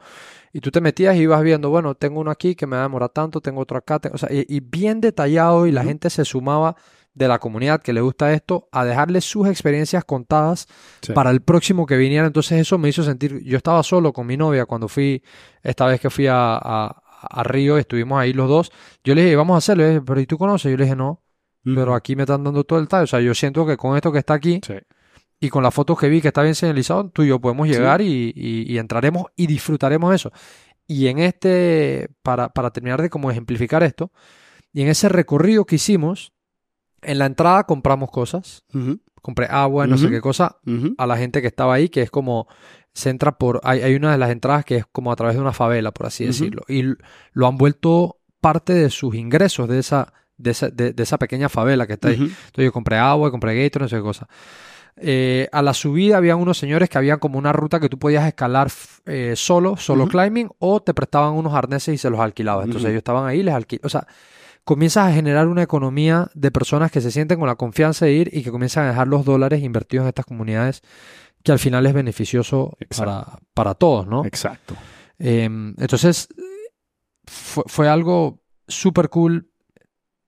[0.53, 2.87] Y tú te metías y ibas viendo, bueno, tengo uno aquí que me va a
[2.87, 4.01] demorar tanto, tengo otro acá.
[4.13, 6.77] O sea, y, y bien detallado y la gente se sumaba
[7.15, 10.67] de la comunidad que le gusta esto a dejarle sus experiencias contadas
[11.01, 11.13] Sí.
[11.13, 12.27] para el próximo que viniera.
[12.27, 15.23] Entonces eso me hizo sentir, yo estaba solo con mi novia cuando fui,
[15.63, 18.72] esta vez que fui a, a, a Río, estuvimos ahí los dos.
[19.05, 20.03] Yo le dije, vamos a hacerlo.
[20.05, 20.70] Pero ¿y tú conoces?
[20.70, 21.22] Yo le dije, no,
[21.64, 23.05] pero aquí me están dando todo el tallo.
[23.05, 24.75] O sea, yo siento que con esto que está aquí Sí.
[25.41, 27.75] y con las fotos que vi que está bien señalizado, tú y yo podemos Sí.
[27.75, 30.31] llegar y, y- y entraremos y disfrutaremos eso.
[30.87, 34.12] Y en este, para, para terminar de como ejemplificar esto,
[34.72, 36.33] y en ese recorrido que hicimos,
[37.01, 38.64] en la entrada compramos cosas,
[39.22, 40.59] compré agua, no sé qué cosa,
[40.99, 42.47] a la gente que estaba ahí, que es como,
[42.95, 45.43] se entra por, hay, hay una de las entradas que es como a través de
[45.43, 46.85] una favela, por así decirlo, y
[47.33, 51.49] lo han vuelto parte de sus ingresos de esa, de esa, de, de esa pequeña
[51.49, 52.15] favela que está ahí.
[52.15, 54.29] Entonces yo compré agua, compré Gatorade, no sé qué cosa.
[54.97, 58.27] Eh, a la subida habían unos señores que habían como una ruta que tú podías
[58.29, 58.71] escalar
[59.07, 62.67] eh, solo, solo climbing, o te prestaban unos arneses y se los alquilabas.
[62.67, 63.87] Entonces ellos estaban ahí, les alquilaban.
[63.87, 64.07] O sea,
[64.63, 68.31] comienzas a generar una economía de personas que se sienten con la confianza de ir
[68.33, 70.83] y que comienzan a dejar los dólares invertidos en estas comunidades,
[71.45, 74.25] que al final es beneficioso para, para todos, ¿no?
[74.25, 74.75] Exacto.
[75.19, 76.27] Eh, entonces,
[77.27, 79.49] fue, fue algo súper cool.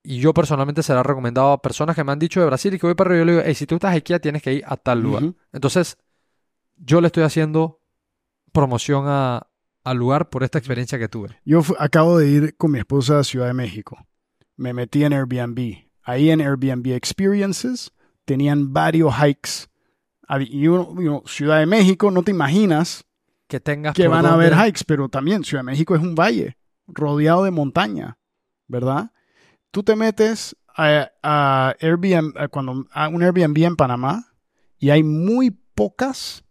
[0.02, 2.72] Y yo personalmente se lo he recomendado a personas que me han dicho de Brasil
[2.72, 3.20] y que voy para arriba.
[3.22, 5.24] Yo le digo, hey, si tú estás aquí, tienes que ir a tal lugar.
[5.52, 5.96] Entonces,
[6.76, 7.80] yo le estoy haciendo
[8.52, 9.48] promoción a-
[9.84, 11.40] al lugar por esta experiencia que tuve.
[11.44, 13.98] Yo acabo de ir con mi esposa a Ciudad de México.
[14.56, 15.86] Me metí en Airbnb.
[16.02, 17.92] Ahí en Airbnb Experiences
[18.24, 19.68] tenían varios hikes
[20.40, 23.04] y uno- uno, Ciudad de México, no te imaginas
[23.48, 26.56] Que tengas que van a haber hikes, pero también Ciudad de México es un valle
[26.88, 28.18] rodeado de montaña,
[28.66, 29.12] ¿verdad?
[29.70, 34.32] Tú te metes a, a Airbnb, a cuando, a un Airbnb en Panamá
[34.78, 36.44] y hay muy pocas,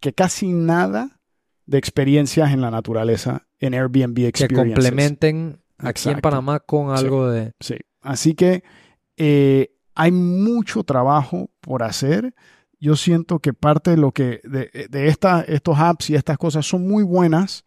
[0.00, 1.20] que casi nada
[1.66, 4.74] de experiencias en la naturaleza en Airbnb que Experiences.
[4.74, 6.20] complementen aquí en.
[6.20, 7.04] Panamá con Sí.
[7.04, 7.52] algo de...
[7.60, 8.62] Sí, así que
[9.16, 12.34] eh, hay mucho trabajo por hacer.
[12.84, 16.66] Yo siento que parte de lo que de, de esta- estos apps y estas cosas
[16.66, 17.64] son muy buenas,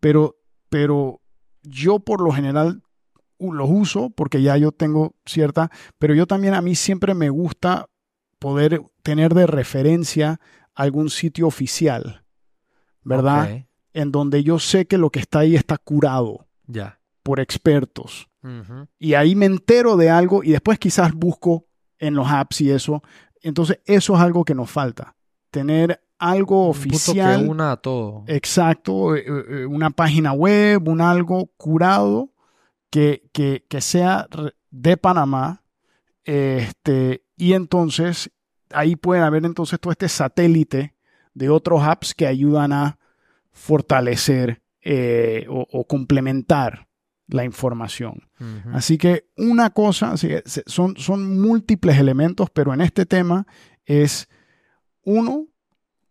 [0.00, 0.34] pero,
[0.68, 1.20] pero
[1.62, 2.82] yo por lo general
[3.38, 7.86] los uso porque ya yo tengo cierta, pero yo también a mí siempre me gusta
[8.40, 10.40] poder tener de referencia
[10.74, 12.24] algún sitio oficial,
[13.04, 13.64] ¿verdad?
[13.92, 16.98] En donde yo sé que lo que está ahí está curado Ya.
[17.22, 18.28] por expertos
[18.98, 21.66] y ahí me entero de algo y después quizás busco
[21.98, 23.02] en los apps y eso.
[23.42, 25.14] Entonces eso es algo que nos falta.
[25.50, 28.24] Tener algo Un oficial, que una a todo.
[28.26, 32.30] exacto, eh, eh, una página web, un algo curado
[32.90, 34.26] que, que, que sea
[34.70, 35.62] de Panamá.
[36.24, 38.30] Este, y entonces
[38.70, 40.94] ahí pueden haber entonces todo este satélite
[41.34, 42.98] de otros apps que ayudan a
[43.52, 46.85] fortalecer eh, o- o complementar
[47.28, 48.28] la información.
[48.72, 50.14] Así que una cosa,
[50.66, 53.46] son, son múltiples elementos, pero en este tema
[53.84, 54.28] es,
[55.02, 55.46] uno,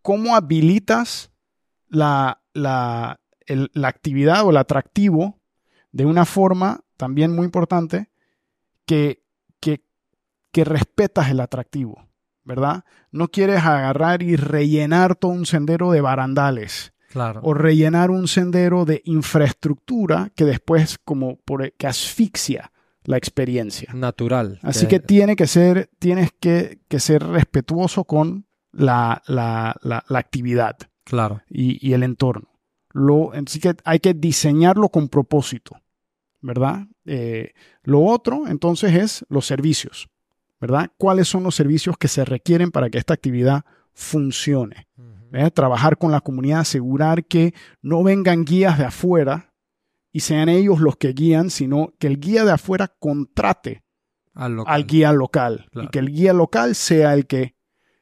[0.01, 1.31] cómo habilitas
[1.87, 5.39] la, la, el- la actividad o el atractivo
[5.91, 8.09] de una forma también muy importante
[8.85, 9.23] que,
[9.59, 9.83] que,
[10.51, 12.07] que respetas el atractivo,
[12.43, 12.83] ¿verdad?
[13.11, 17.39] No quieres agarrar y rellenar todo un sendero de barandales Claro.
[17.43, 22.73] o rellenar un sendero de infraestructura que después como por, que asfixia
[23.05, 23.93] la experiencia.
[23.93, 24.59] Natural.
[24.63, 30.19] Así que tiene que ser, tienes que, que ser respetuoso con la, la- la- la
[30.19, 31.41] actividad Claro.
[31.49, 32.49] y, y el entorno.
[32.91, 35.77] Lo, así que hay que diseñarlo con propósito,
[36.41, 36.87] ¿verdad?
[37.05, 37.53] Eh,
[37.83, 40.09] lo otro, entonces, es los servicios,
[40.59, 40.91] ¿verdad?
[40.97, 43.63] ¿Cuáles son los servicios que se requieren para que esta actividad
[43.93, 44.87] funcione?
[45.35, 45.51] ¿Eh?
[45.51, 49.53] trabajar con la comunidad, asegurar que no vengan guías de afuera
[50.11, 53.83] y sean ellos los que guían, sino que el guía de afuera contrate
[54.33, 54.73] Al local.
[54.73, 55.87] al guía local Claro.
[55.87, 57.55] y que el guía local sea el que,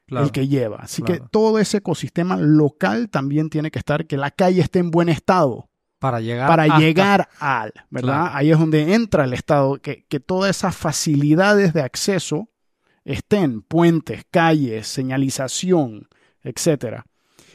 [0.06, 0.26] Claro.
[0.26, 0.76] el que lleva.
[0.80, 4.90] Así que todo ese ecosistema local también tiene que estar, que la calle esté en
[4.90, 8.30] buen estado Para llegar para hasta- llegar al, ¿verdad?
[8.32, 12.48] Ahí es donde entra el estado, que, que todas esas facilidades de acceso
[13.04, 16.08] estén, puentes, calles, señalización,
[16.42, 17.06] etcétera.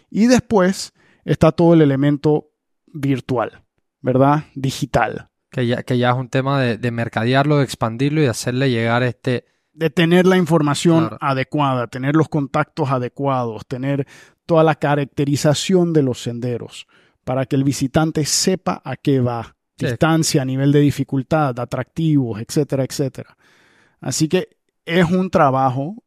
[0.10, 0.94] Y después
[1.26, 2.52] está todo el elemento
[2.88, 3.64] virtual,
[4.02, 4.46] ¿verdad?
[4.56, 5.30] Digital.
[5.52, 8.70] Que ya, que ya es un tema de, de mercadearlo, de expandirlo y de hacerle
[8.70, 9.46] llegar este...
[9.74, 11.18] De tener la información Claro.
[11.22, 14.06] adecuada, tener los contactos adecuados, tener
[14.46, 16.88] toda la caracterización de los senderos
[17.24, 19.56] para que el visitante sepa a qué va.
[19.78, 19.86] Sí.
[19.86, 23.38] Distancia, nivel de dificultad, atractivos, etcétera, etcétera.
[24.02, 26.04] Así que es un trabajo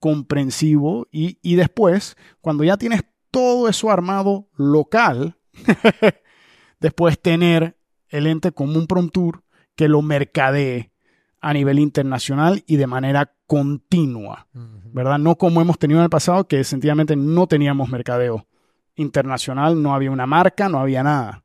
[0.00, 5.36] comprensivo y, y después, cuando ya tienes todo eso armado local,
[6.80, 7.76] después tener
[8.08, 9.42] el ente como un Prom Tour
[9.74, 10.92] que lo mercadee
[11.40, 14.46] a nivel internacional y de manera continua,
[14.92, 15.18] ¿verdad?
[15.18, 18.46] No como hemos tenido en el pasado, que sencillamente no teníamos mercadeo
[18.94, 21.44] internacional, no había una marca, no había nada,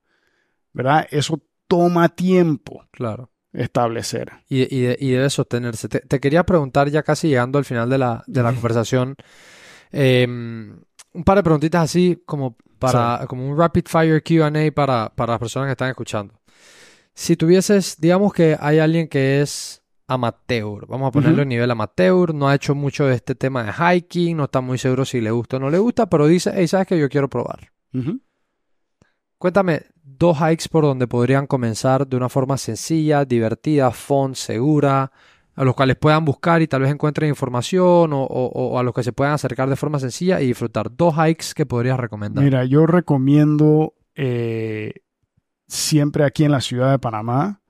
[0.73, 1.07] ¿verdad?
[1.09, 3.31] Eso toma tiempo Claro.
[3.53, 4.31] establecer.
[4.47, 5.89] Y, y, de- y debe sostenerse.
[5.89, 9.15] Te, te quería preguntar, ya casi llegando al final de la, de la conversación,
[9.91, 10.27] eh,
[11.17, 15.39] un par de preguntitas así como para como un rapid fire Q&A para, para las
[15.39, 16.39] personas que están escuchando.
[17.13, 21.41] Si tuvieses, digamos que hay alguien que es amateur, vamos a ponerlo Ujú.
[21.41, 24.77] en nivel amateur, no ha hecho mucho de este tema de hiking, no está muy
[24.77, 27.27] seguro si le gusta o no le gusta, pero dice, hey, ¿sabes que Yo quiero
[27.29, 27.71] probar.
[29.37, 35.11] Cuéntame dos hikes por donde podrían comenzar de una forma sencilla, divertida, fun, segura,
[35.57, 38.93] a los cuales puedan buscar y tal vez encuentren información o, o- o a los
[38.93, 40.95] que se puedan acercar de forma sencilla y disfrutar.
[40.95, 42.43] Dos hikes que podrías recomendar.
[42.45, 44.93] Mira, yo recomiendo eh,
[45.67, 47.61] siempre aquí en la ciudad de Panamá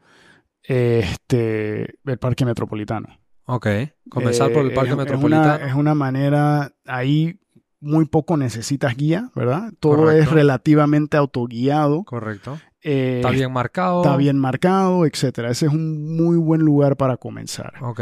[0.64, 3.08] este, el Parque Metropolitano.
[3.46, 3.68] Ok.
[4.10, 5.54] Comenzar por el Eh, Parque es- Metropolitano.
[5.56, 7.40] Es una, es una manera, ahí
[7.80, 9.72] muy poco necesitas guía, ¿verdad?
[9.80, 10.24] Todo Correcto.
[10.24, 12.04] es relativamente autoguiado.
[12.04, 12.58] Correcto.
[12.84, 14.01] Eh, Está bien marcado.
[14.03, 15.51] está bien marcado, etcétera.
[15.51, 17.73] Ese es un muy buen lugar para comenzar.
[17.82, 18.01] Ok.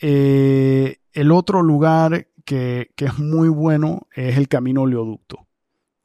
[0.00, 5.46] Eh, el otro lugar que, que es muy bueno es el Camino Oleoducto,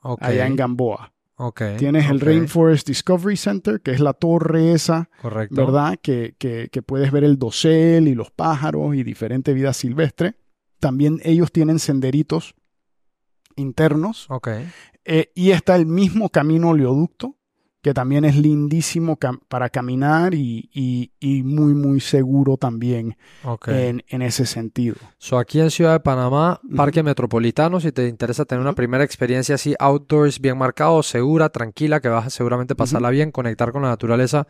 [0.02, 0.22] Ok.
[0.24, 1.14] allá en Gamboa.
[1.36, 1.62] Ok.
[1.78, 5.56] Tienes el Rainforest Discovery Center, que es la torre esa, Correcto.
[5.66, 5.98] ¿verdad?
[6.02, 10.36] Que, que- que puedes ver el dosel y los pájaros y diferente vida silvestre.
[10.80, 12.54] También ellos tienen senderitos
[13.56, 14.28] internos.
[14.30, 14.50] Ok.
[15.06, 17.38] Eh, y está el mismo camino oleoducto,
[17.82, 23.70] que también es lindísimo cam- para caminar y, y- y muy, muy seguro también Ok.
[23.70, 24.96] en, en ese sentido.
[25.18, 26.60] So, aquí en Ciudad de Panamá.
[26.76, 32.00] Parque Metropolitano, si te interesa tener una primera experiencia así outdoors, bien marcado, segura, tranquila,
[32.02, 34.48] que vas a seguramente pasarla bien, conectar con la naturaleza,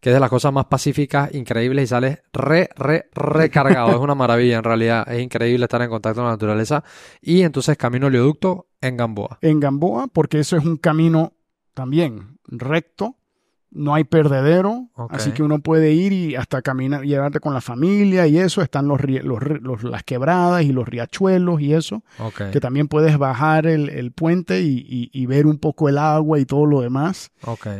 [0.00, 3.90] que es de las cosas más pacíficas, increíbles y sales re, re, recargado.
[3.92, 6.82] es una maravilla en realidad, es increíble estar en contacto con la naturaleza.
[7.20, 9.38] Y entonces camino oleoducto en Gamboa.
[9.42, 11.34] En Gamboa, porque eso es un camino
[11.74, 13.16] también recto,
[13.74, 18.26] no hay perdedero, así que uno puede ir y hasta caminar, llevarte con la familia
[18.26, 22.02] y eso, están los, los las quebradas y los riachuelos y eso.
[22.52, 26.38] Que también puedes bajar el, el puente y, y- y ver un poco el agua
[26.38, 27.30] y todo lo demás.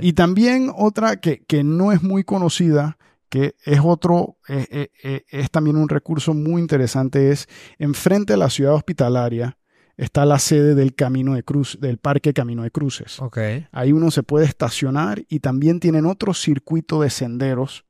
[0.00, 2.96] Y también otra que, que no es muy conocida,
[3.28, 7.48] que es otro, eh, eh, eh, es también un recurso muy interesante, es
[7.78, 9.58] enfrente de la ciudad hospitalaria
[10.02, 13.20] está la sede del Camino de Cruz, del Parque Camino de Cruces.
[13.20, 13.38] Ok.
[13.70, 17.84] Ahí uno se puede estacionar y también tienen otro circuito de senderos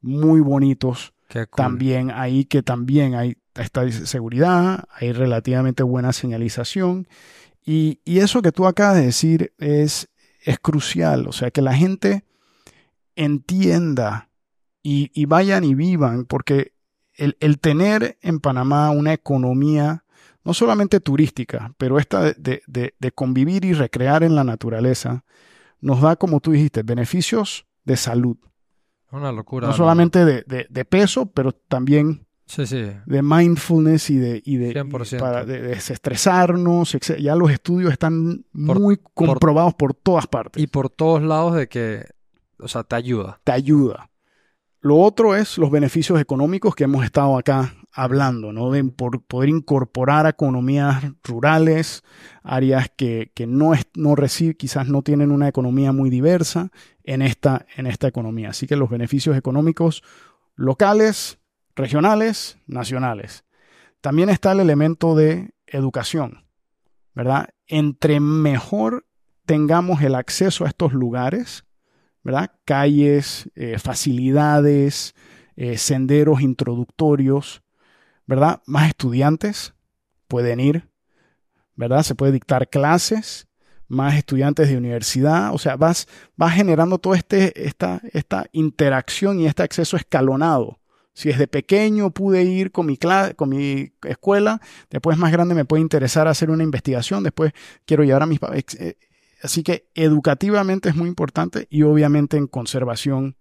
[0.00, 1.46] muy bonitos cool.
[1.54, 7.06] también ahí que también hay está seguridad, hay relativamente buena señalización
[7.64, 10.08] y, y eso que tú acabas de decir es,
[10.42, 12.24] es crucial, o sea, que la gente
[13.16, 14.30] entienda
[14.82, 16.72] y, y vayan y vivan, porque
[17.14, 20.04] el, el tener en Panamá una economía
[20.50, 25.24] no solamente turística, pero esta de, de- de- de convivir y recrear en la naturaleza,
[25.80, 28.36] nos da, como tú dijiste, beneficios de salud.
[29.12, 29.68] Una locura.
[29.68, 32.90] No solamente de, de- de peso, pero también Sí, sí.
[33.06, 35.18] de mindfulness y de, y de, y 100%.
[35.20, 36.94] para de- de desestresarnos.
[36.96, 37.16] etc.
[37.18, 40.60] Ya los estudios están Por- muy comprobados por, todas partes.
[40.62, 42.06] Y por todos lados de que,
[42.58, 43.40] o sea, te ayuda.
[43.44, 44.10] te ayuda.
[44.80, 48.70] Lo otro es los beneficios económicos que hemos estado acá hablando, ¿no?
[48.70, 52.02] De por- poder incorporar economías rurales,
[52.42, 56.70] áreas que, que no, es, no reciben, quizás no tienen una economía muy diversa
[57.04, 58.50] en esta, en esta economía.
[58.50, 60.02] Así que los beneficios económicos
[60.54, 61.38] locales,
[61.74, 63.44] regionales, nacionales.
[64.00, 66.44] También está el elemento de educación,
[67.14, 67.50] ¿verdad?
[67.66, 69.06] Entre mejor
[69.46, 71.64] tengamos el acceso a estos lugares,
[72.22, 72.52] ¿verdad?
[72.64, 75.14] Calles, eh, facilidades,
[75.56, 77.62] eh, senderos introductorios,
[78.30, 78.62] ¿verdad?
[78.64, 79.74] Más estudiantes
[80.28, 80.88] pueden ir,
[81.74, 82.04] ¿verdad?
[82.04, 83.48] Se puede dictar clases,
[83.88, 86.06] más estudiantes de universidad, o sea, vas,
[86.36, 90.78] vas generando toda este, esta, esta interacción y este acceso escalonado.
[91.12, 92.96] Si desde pequeño pude ir con mi,
[93.34, 94.60] con mi escuela,
[94.90, 97.52] después más grande me puede interesar hacer una investigación, después
[97.84, 98.62] quiero llevar a mis papás.
[98.78, 98.96] eh,
[99.42, 103.36] Así que educativamente es muy importante y obviamente en conservación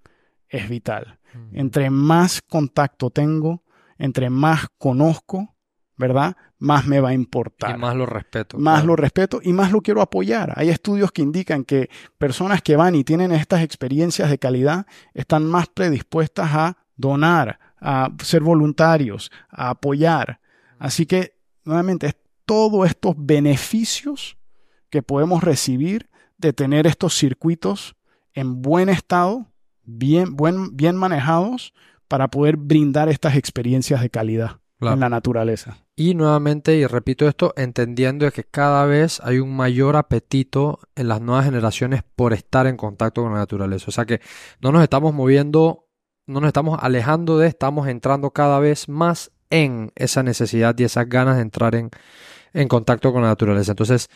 [0.47, 1.19] es vital.
[1.51, 3.63] Entre más contacto tengo,
[3.99, 5.55] entre más conozco,
[5.97, 6.35] ¿verdad?
[6.57, 7.75] Más me va a importar.
[7.75, 8.57] Y más lo respeto.
[8.57, 8.87] Más claro.
[8.87, 10.53] lo respeto y más lo quiero apoyar.
[10.55, 15.45] Hay estudios que indican que personas que van y tienen estas experiencias de calidad están
[15.45, 20.39] más predispuestas a donar, a ser voluntarios, a apoyar.
[20.79, 24.37] Así que, nuevamente, es todos estos beneficios
[24.89, 27.95] que podemos recibir de tener estos circuitos
[28.33, 29.51] en buen estado,
[29.83, 31.73] bien, buen, bien manejados,
[32.09, 34.93] para poder brindar estas experiencias de calidad Claro.
[34.93, 35.77] en la naturaleza.
[35.97, 41.19] Y nuevamente, y repito esto, entendiendo que cada vez hay un mayor apetito en las
[41.19, 43.85] nuevas generaciones por estar en contacto con la naturaleza.
[43.89, 44.21] O sea que
[44.61, 45.89] no nos estamos moviendo,
[46.27, 51.09] no nos estamos alejando de, estamos entrando cada vez más en esa necesidad y esas
[51.09, 51.89] ganas de entrar en,
[52.53, 53.73] en contacto con la naturaleza.
[53.73, 54.07] Entonces,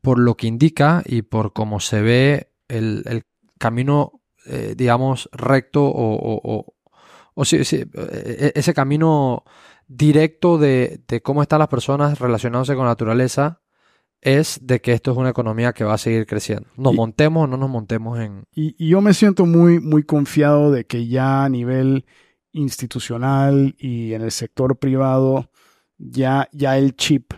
[0.00, 3.24] por lo que indica y por cómo se ve el, el
[3.58, 6.74] camino, eh, digamos, recto o, o- o-
[7.34, 9.44] o sí, eh, ese camino
[9.88, 13.60] directo de, de cómo están las personas relacionándose con la naturaleza
[14.20, 16.68] es de que esto es una economía que va a seguir creciendo.
[16.76, 18.44] Nos Y- montemos o no nos montemos en...
[18.54, 22.04] Y, y yo me siento muy, muy confiado de que ya a nivel
[22.52, 25.50] institucional y en el sector privado,
[25.98, 27.32] ya, ya el chip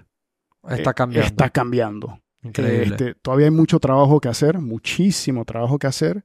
[0.68, 1.26] Está eh, cambiando.
[1.26, 2.20] está cambiando.
[2.42, 2.96] Increíble.
[2.96, 6.24] Este, todavía hay mucho trabajo que hacer, muchísimo trabajo que hacer,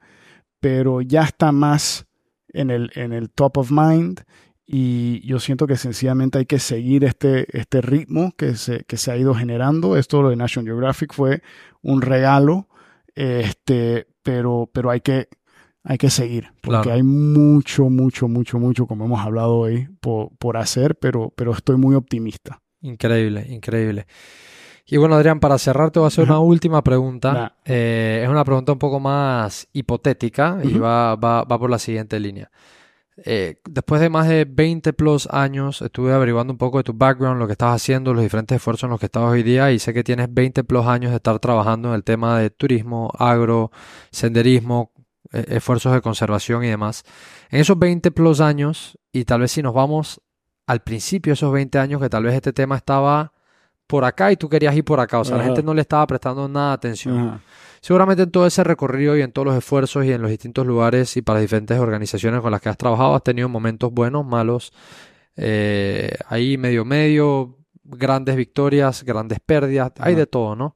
[0.60, 2.06] pero ya está más
[2.54, 4.22] en el, en el top of mind
[4.66, 9.12] y yo siento que sencillamente hay que seguir este, este ritmo que se, que se
[9.12, 9.98] ha ido generando.
[9.98, 11.42] Esto lo de National Geographic fue
[11.82, 12.68] un regalo,
[13.16, 15.28] este, pero, pero hay que,
[15.84, 16.94] hay que seguir, porque Claro.
[16.94, 21.78] hay mucho, mucho, mucho, mucho, como hemos hablado hoy, por, por hacer, pero, pero estoy
[21.78, 22.62] muy optimista.
[22.82, 24.06] Increíble, increíble.
[24.92, 27.34] Y bueno, Adrián, para cerrar te voy a hacer una última pregunta.
[27.34, 27.50] Nah.
[27.66, 32.20] Eh, es una pregunta un poco más hipotética y va, va, va por la siguiente
[32.20, 32.50] línea.
[33.26, 37.40] eh, después de más de 20 plus años, estuve averiguando un poco de tu background,
[37.40, 39.94] lo que estás haciendo, los diferentes esfuerzos en los que estás hoy día y sé
[39.94, 43.72] que tienes 20 plus años de estar trabajando en el tema de turismo, agro,
[44.12, 44.94] senderismo,
[45.34, 47.04] eh, esfuerzos de conservación y demás.
[47.52, 50.22] En esos 20 plus años, y tal vez si nos vamos
[50.66, 53.34] al principio de esos 20 años, que tal vez este tema estaba
[53.90, 56.06] por acá y tú querías ir por acá, o sea, la gente no le estaba
[56.06, 57.18] prestando nada atención.
[57.18, 57.42] Ajá.
[57.82, 61.18] Seguramente en todo ese recorrido y en todos los esfuerzos y en los distintos lugares
[61.18, 64.74] y para las diferentes organizaciones con las que has trabajado, has tenido momentos buenos, malos,
[65.36, 70.76] eh, ahí medio medio, grandes victorias, grandes pérdidas, hay de todo, ¿no?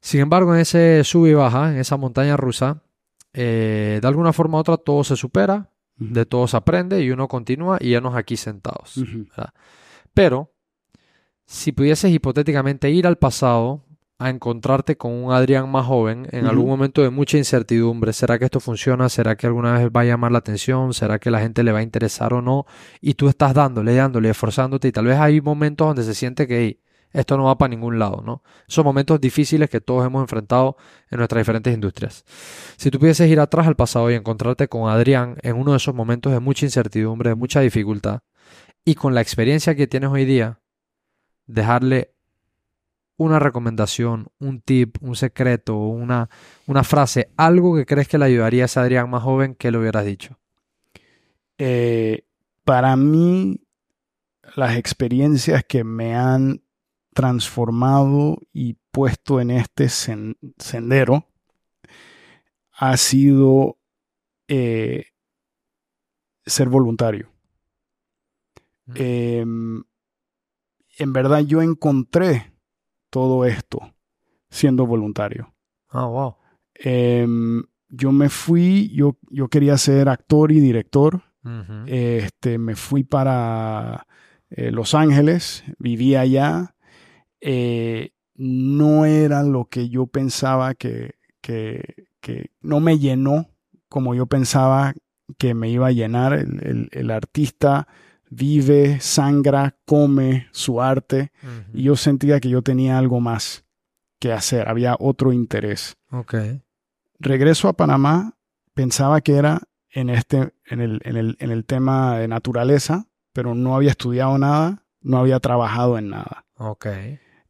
[0.00, 2.82] Sin embargo, en ese sub y baja, en esa montaña rusa,
[3.34, 7.28] eh, de alguna forma u otra todo se supera, de todo se aprende y uno
[7.28, 8.94] continúa y ya nos aquí sentados.
[10.14, 10.55] Pero,
[11.46, 13.84] si pudieses hipotéticamente ir al pasado
[14.18, 18.46] a encontrarte con un Adrián más joven en algún momento de mucha incertidumbre, ¿será que
[18.46, 19.10] esto funciona?
[19.10, 20.94] ¿Será que alguna vez va a llamar la atención?
[20.94, 22.64] ¿Será que la gente le va a interesar o no?
[23.00, 26.58] Y tú estás dándole, dándole, esforzándote y tal vez hay momentos donde se siente que
[26.64, 26.80] "Ey,
[27.12, 28.42] esto no va para ningún lado, ¿no?
[28.66, 30.76] Esos momentos difíciles que todos hemos enfrentado
[31.10, 32.24] en nuestras diferentes industrias.
[32.76, 35.94] Si tú pudieses ir atrás al pasado y encontrarte con Adrián en uno de esos
[35.94, 38.20] momentos de mucha incertidumbre, de mucha dificultad,
[38.84, 40.60] y con la experiencia que tienes hoy día,
[41.46, 42.12] dejarle
[43.18, 46.28] una recomendación, un tip, un secreto, una,
[46.66, 49.78] una frase, algo que crees que le ayudaría a ese Adrián más joven, que le
[49.78, 50.38] hubieras dicho?
[51.58, 52.26] Eh,
[52.64, 53.60] para mí,
[54.54, 56.62] las experiencias que me han
[57.14, 61.26] transformado y puesto en este sen- sendero
[62.72, 63.78] ha sido
[64.48, 65.06] eh,
[66.44, 67.30] ser voluntario.
[68.86, 68.92] Mm.
[70.98, 72.52] En verdad yo encontré
[73.10, 73.80] todo esto
[74.50, 75.54] siendo voluntario.
[75.90, 76.36] Ah, wow.
[76.74, 81.22] Em, yo me fui, yo, yo quería ser actor y director.
[81.86, 84.06] Este, me fui para
[84.50, 86.74] eh, Los Ángeles, vivía allá.
[87.40, 93.46] Eh, no era lo que yo pensaba que, que, que no me llenó
[93.88, 94.92] como yo pensaba
[95.38, 96.32] que me iba a llenar.
[96.32, 97.86] El, el- el artista
[98.30, 101.30] vive, sangra, come su arte
[101.72, 103.64] y yo sentía que yo tenía algo más
[104.18, 106.34] que hacer, había otro interés Ok.
[107.18, 108.34] regreso a Panamá,
[108.74, 113.54] pensaba que era en, este, en, el, en, el, en el tema de naturaleza, pero
[113.54, 116.46] no había estudiado nada, no había trabajado en nada.
[116.56, 116.86] Ok.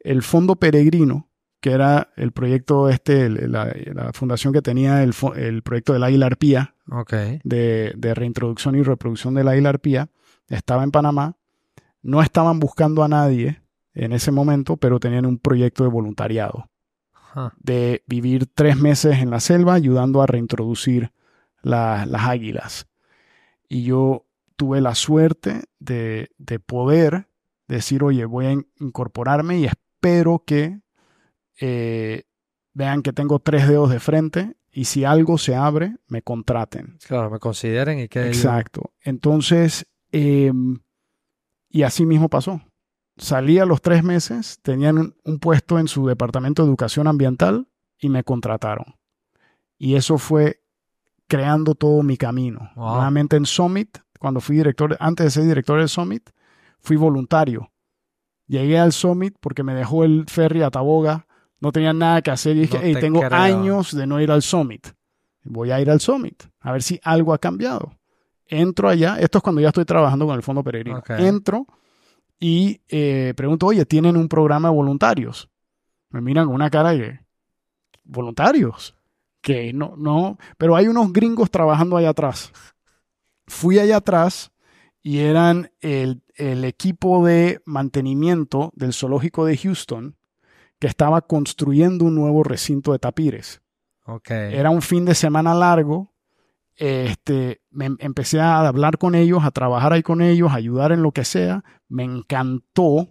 [0.00, 1.28] El Fondo Peregrino,
[1.60, 6.04] que era el proyecto este, el- la, la fundación que tenía el, el proyecto del
[6.04, 6.74] águila arpía,
[7.96, 10.08] de reintroducción y reproducción del águila arpía,
[10.49, 11.36] estaba en Panamá.
[12.03, 13.62] No estaban buscando a nadie
[13.94, 16.68] en ese momento, pero tenían un proyecto de voluntariado
[17.59, 21.12] de vivir tres meses en la selva ayudando a reintroducir
[21.62, 22.86] la- las águilas.
[23.68, 24.24] Y yo
[24.57, 27.28] tuve la suerte de, de poder
[27.68, 30.80] decir, oye, voy a in- incorporarme y espero que
[31.61, 32.24] eh,
[32.72, 36.99] vean que tengo tres dedos de frente y si algo se abre, me contraten.
[37.07, 38.92] Claro, me consideren y que Exacto.
[39.01, 39.86] Entonces,
[40.16, 40.52] eh,
[41.70, 42.60] y así mismo pasó.
[43.18, 47.68] Salí a los tres meses, tenían un, un puesto en su departamento de educación ambiental
[47.98, 48.94] y me contrataron.
[49.78, 50.62] Y eso fue
[51.26, 52.70] creando todo mi camino.
[52.76, 52.94] Wow.
[52.94, 56.30] Nuevamente en Summit, cuando fui director, antes de ser director del Summit,
[56.80, 57.70] fui voluntario.
[58.46, 61.26] Llegué al Summit porque me dejó el ferry a Taboga,
[61.60, 63.34] no tenía nada que hacer y dije, No hey, te tengo creo.
[63.34, 64.88] años de no ir al Summit.
[65.42, 67.92] Voy a ir al Summit, a ver si algo ha cambiado.
[68.48, 71.02] Entro allá, esto es cuando ya estoy trabajando con el Fondo Peregrino.
[71.08, 71.66] Entro
[72.38, 75.48] y eh, pregunto, oye, ¿tienen un programa de voluntarios?
[76.10, 77.20] Me miran con una cara de
[78.04, 78.94] voluntarios.
[79.40, 82.52] Que no, no, pero hay unos gringos trabajando allá atrás.
[83.46, 84.50] Fui allá atrás
[85.02, 90.16] y eran el, el equipo de mantenimiento del zoológico de Houston
[90.78, 93.62] que estaba construyendo un nuevo recinto de tapires.
[94.28, 96.12] Era un fin de semana largo.
[96.76, 100.92] Este, me em- empecé a hablar con ellos, a trabajar ahí con ellos, a ayudar
[100.92, 101.64] en lo que sea.
[101.88, 103.08] Me encantó.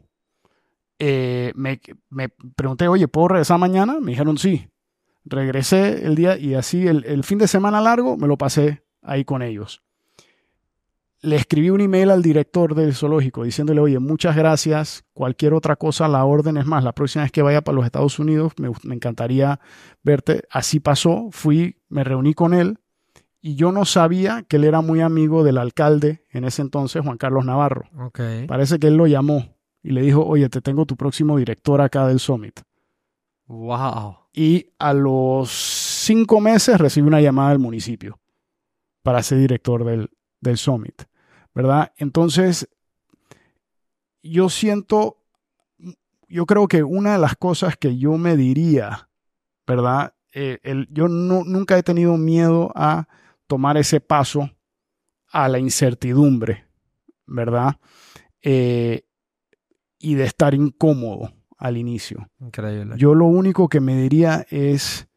[0.99, 3.99] Eh, me, me pregunté, oye, ¿puedo regresar mañana?
[3.99, 4.69] Me dijeron sí.
[5.25, 9.25] Regresé el día y así el, el fin de semana largo me lo pasé ahí
[9.25, 9.81] con ellos.
[11.21, 16.07] Le escribí un email al director del zoológico diciéndole, oye, muchas gracias, cualquier otra cosa,
[16.07, 18.93] la orden es más, la próxima vez que vaya para los Estados Unidos me, me
[18.93, 19.59] encantaría
[20.03, 20.43] verte.
[20.51, 22.77] Así pasó, fui, me reuní con él
[23.45, 27.19] y yo no sabía que él era muy amigo del alcalde en ese entonces, Juan
[27.19, 27.87] Carlos Navarro.
[28.47, 32.07] Parece que él lo llamó y le dijo, oye, te tengo tu próximo director acá
[32.07, 32.61] del Summit.
[33.45, 34.17] Wow.
[34.33, 38.19] Y a los cinco meses recibí una llamada del municipio
[39.03, 40.09] para ser director del,
[40.41, 41.03] del summit,
[41.53, 41.93] ¿verdad?
[41.97, 42.67] Entonces,
[44.23, 45.17] yo siento,
[46.27, 49.07] yo creo que una de las cosas que yo me diría,
[49.67, 50.15] ¿verdad?
[50.33, 53.07] Eh, el, yo no, nunca he tenido miedo a
[53.47, 54.49] tomar ese paso
[55.31, 56.65] a la incertidumbre,
[57.25, 57.79] ¿verdad?
[58.41, 59.05] Eh,
[59.99, 62.29] y de estar incómodo al inicio.
[62.39, 62.95] Increíble.
[62.97, 65.07] Yo lo único que me diría es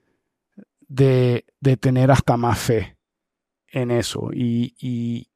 [0.88, 2.96] de, de tener hasta más fe
[3.68, 5.28] en eso y, y,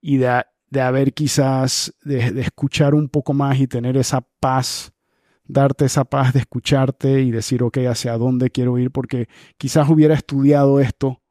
[0.00, 4.92] y de, de, haber quizás, de, de, escuchar un poco más y tener esa paz,
[5.44, 9.28] darte esa paz de escucharte y decir, ok, hacia dónde quiero ir, porque
[9.58, 11.22] quizás hubiera estudiado esto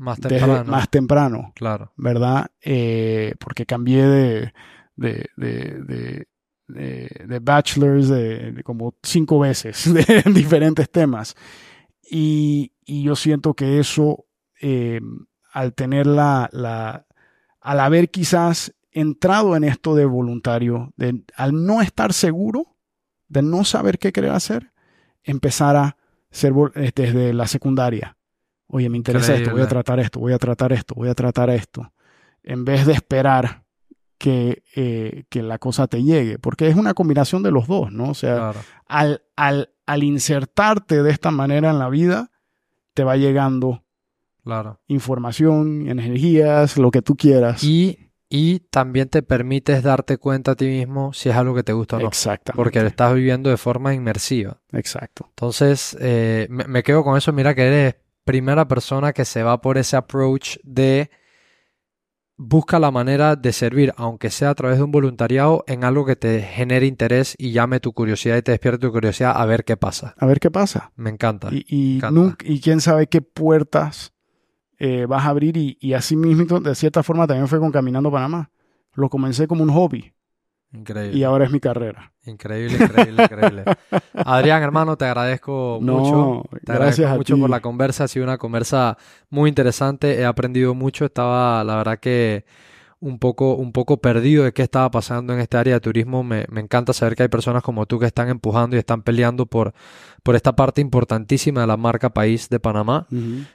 [0.00, 0.58] más temprano.
[0.58, 1.92] Desde, más temprano claro.
[1.96, 2.50] ¿Verdad?
[2.62, 4.52] Eh, porque cambié de,
[4.96, 6.26] de, de,
[6.66, 11.36] de bachelors de, como cinco veces de diferentes temas.
[12.10, 14.24] Y, y yo siento que eso,
[14.60, 15.00] eh,
[15.52, 17.06] al tener la, la,
[17.60, 22.76] al haber quizás entrado en esto de voluntario, de, al no estar seguro,
[23.28, 24.72] de no saber qué querer hacer,
[25.22, 25.96] empezar a
[26.30, 26.52] ser
[26.94, 28.16] desde la secundaria.
[28.72, 29.42] Oye, me interesa Increíble.
[29.44, 31.92] esto, voy a tratar esto, voy a tratar esto, voy a tratar esto.
[32.42, 33.64] En vez de esperar
[34.16, 38.10] que, eh, que la cosa te llegue, porque es una combinación de los dos, ¿no?
[38.10, 38.60] O sea, Claro.
[38.86, 42.30] al, al, al insertarte de esta manera en la vida,
[42.94, 43.82] te va llegando
[44.44, 44.80] Claro.
[44.88, 47.64] información, energías, lo que tú quieras.
[47.64, 51.72] Y, y también te permites darte cuenta a ti mismo si es algo que te
[51.72, 52.06] gusta o no.
[52.08, 52.56] Exactamente.
[52.56, 54.60] Porque lo estás viviendo de forma inmersiva.
[54.72, 55.26] Exacto.
[55.30, 57.32] Entonces, eh, me, me quedo con eso.
[57.32, 61.10] Mira que eres primera persona que se va por ese approach de
[62.36, 66.16] busca la manera de servir, aunque sea a través de un voluntariado, en algo que
[66.16, 69.76] te genere interés y llame tu curiosidad y te despierte tu curiosidad a ver qué
[69.76, 70.14] pasa.
[70.16, 70.92] A ver qué pasa.
[70.96, 71.48] Me encanta.
[71.52, 72.18] Y, y, encanta.
[72.20, 74.14] nunca- y quién sabe qué puertas
[74.78, 75.56] eh, vas a abrir.
[75.58, 78.50] Y, y así mismo, de cierta forma, también fue con Caminando Panamá.
[78.94, 80.14] Lo comencé como un hobby
[80.72, 81.16] Increíble.
[81.18, 82.12] y ahora es mi carrera.
[82.26, 83.64] Increíble, increíble, increíble.
[84.14, 86.42] Adrián, hermano, te agradezco No, mucho.
[86.64, 87.40] Te gracias agradezco mucho ti.
[87.40, 88.04] por la conversa.
[88.04, 88.96] Ha sido una conversa
[89.30, 90.20] muy interesante.
[90.20, 91.04] He aprendido mucho.
[91.06, 92.44] Estaba, la verdad que
[93.00, 96.22] un poco, un poco perdido de qué estaba pasando en este área de turismo.
[96.22, 99.46] Me, me encanta saber que hay personas como tú que están empujando y están peleando
[99.46, 99.72] por,
[100.22, 103.06] por esta parte importantísima de la marca país de Panamá.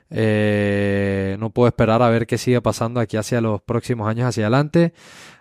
[0.10, 4.46] Eh, no puedo esperar a ver qué sigue pasando aquí hacia los próximos años hacia
[4.46, 4.94] adelante.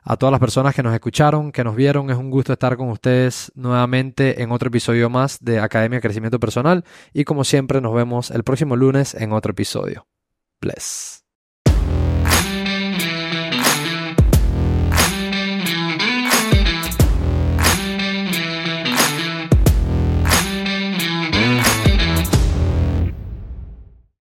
[0.02, 2.90] A todas las personas que nos escucharon, que nos vieron, es un gusto estar con
[2.90, 6.84] ustedes nuevamente en otro episodio más de Academia de Crecimiento Personal.
[7.14, 10.06] Y como siempre, nos vemos el próximo lunes en otro episodio.
[10.60, 11.23] Bless.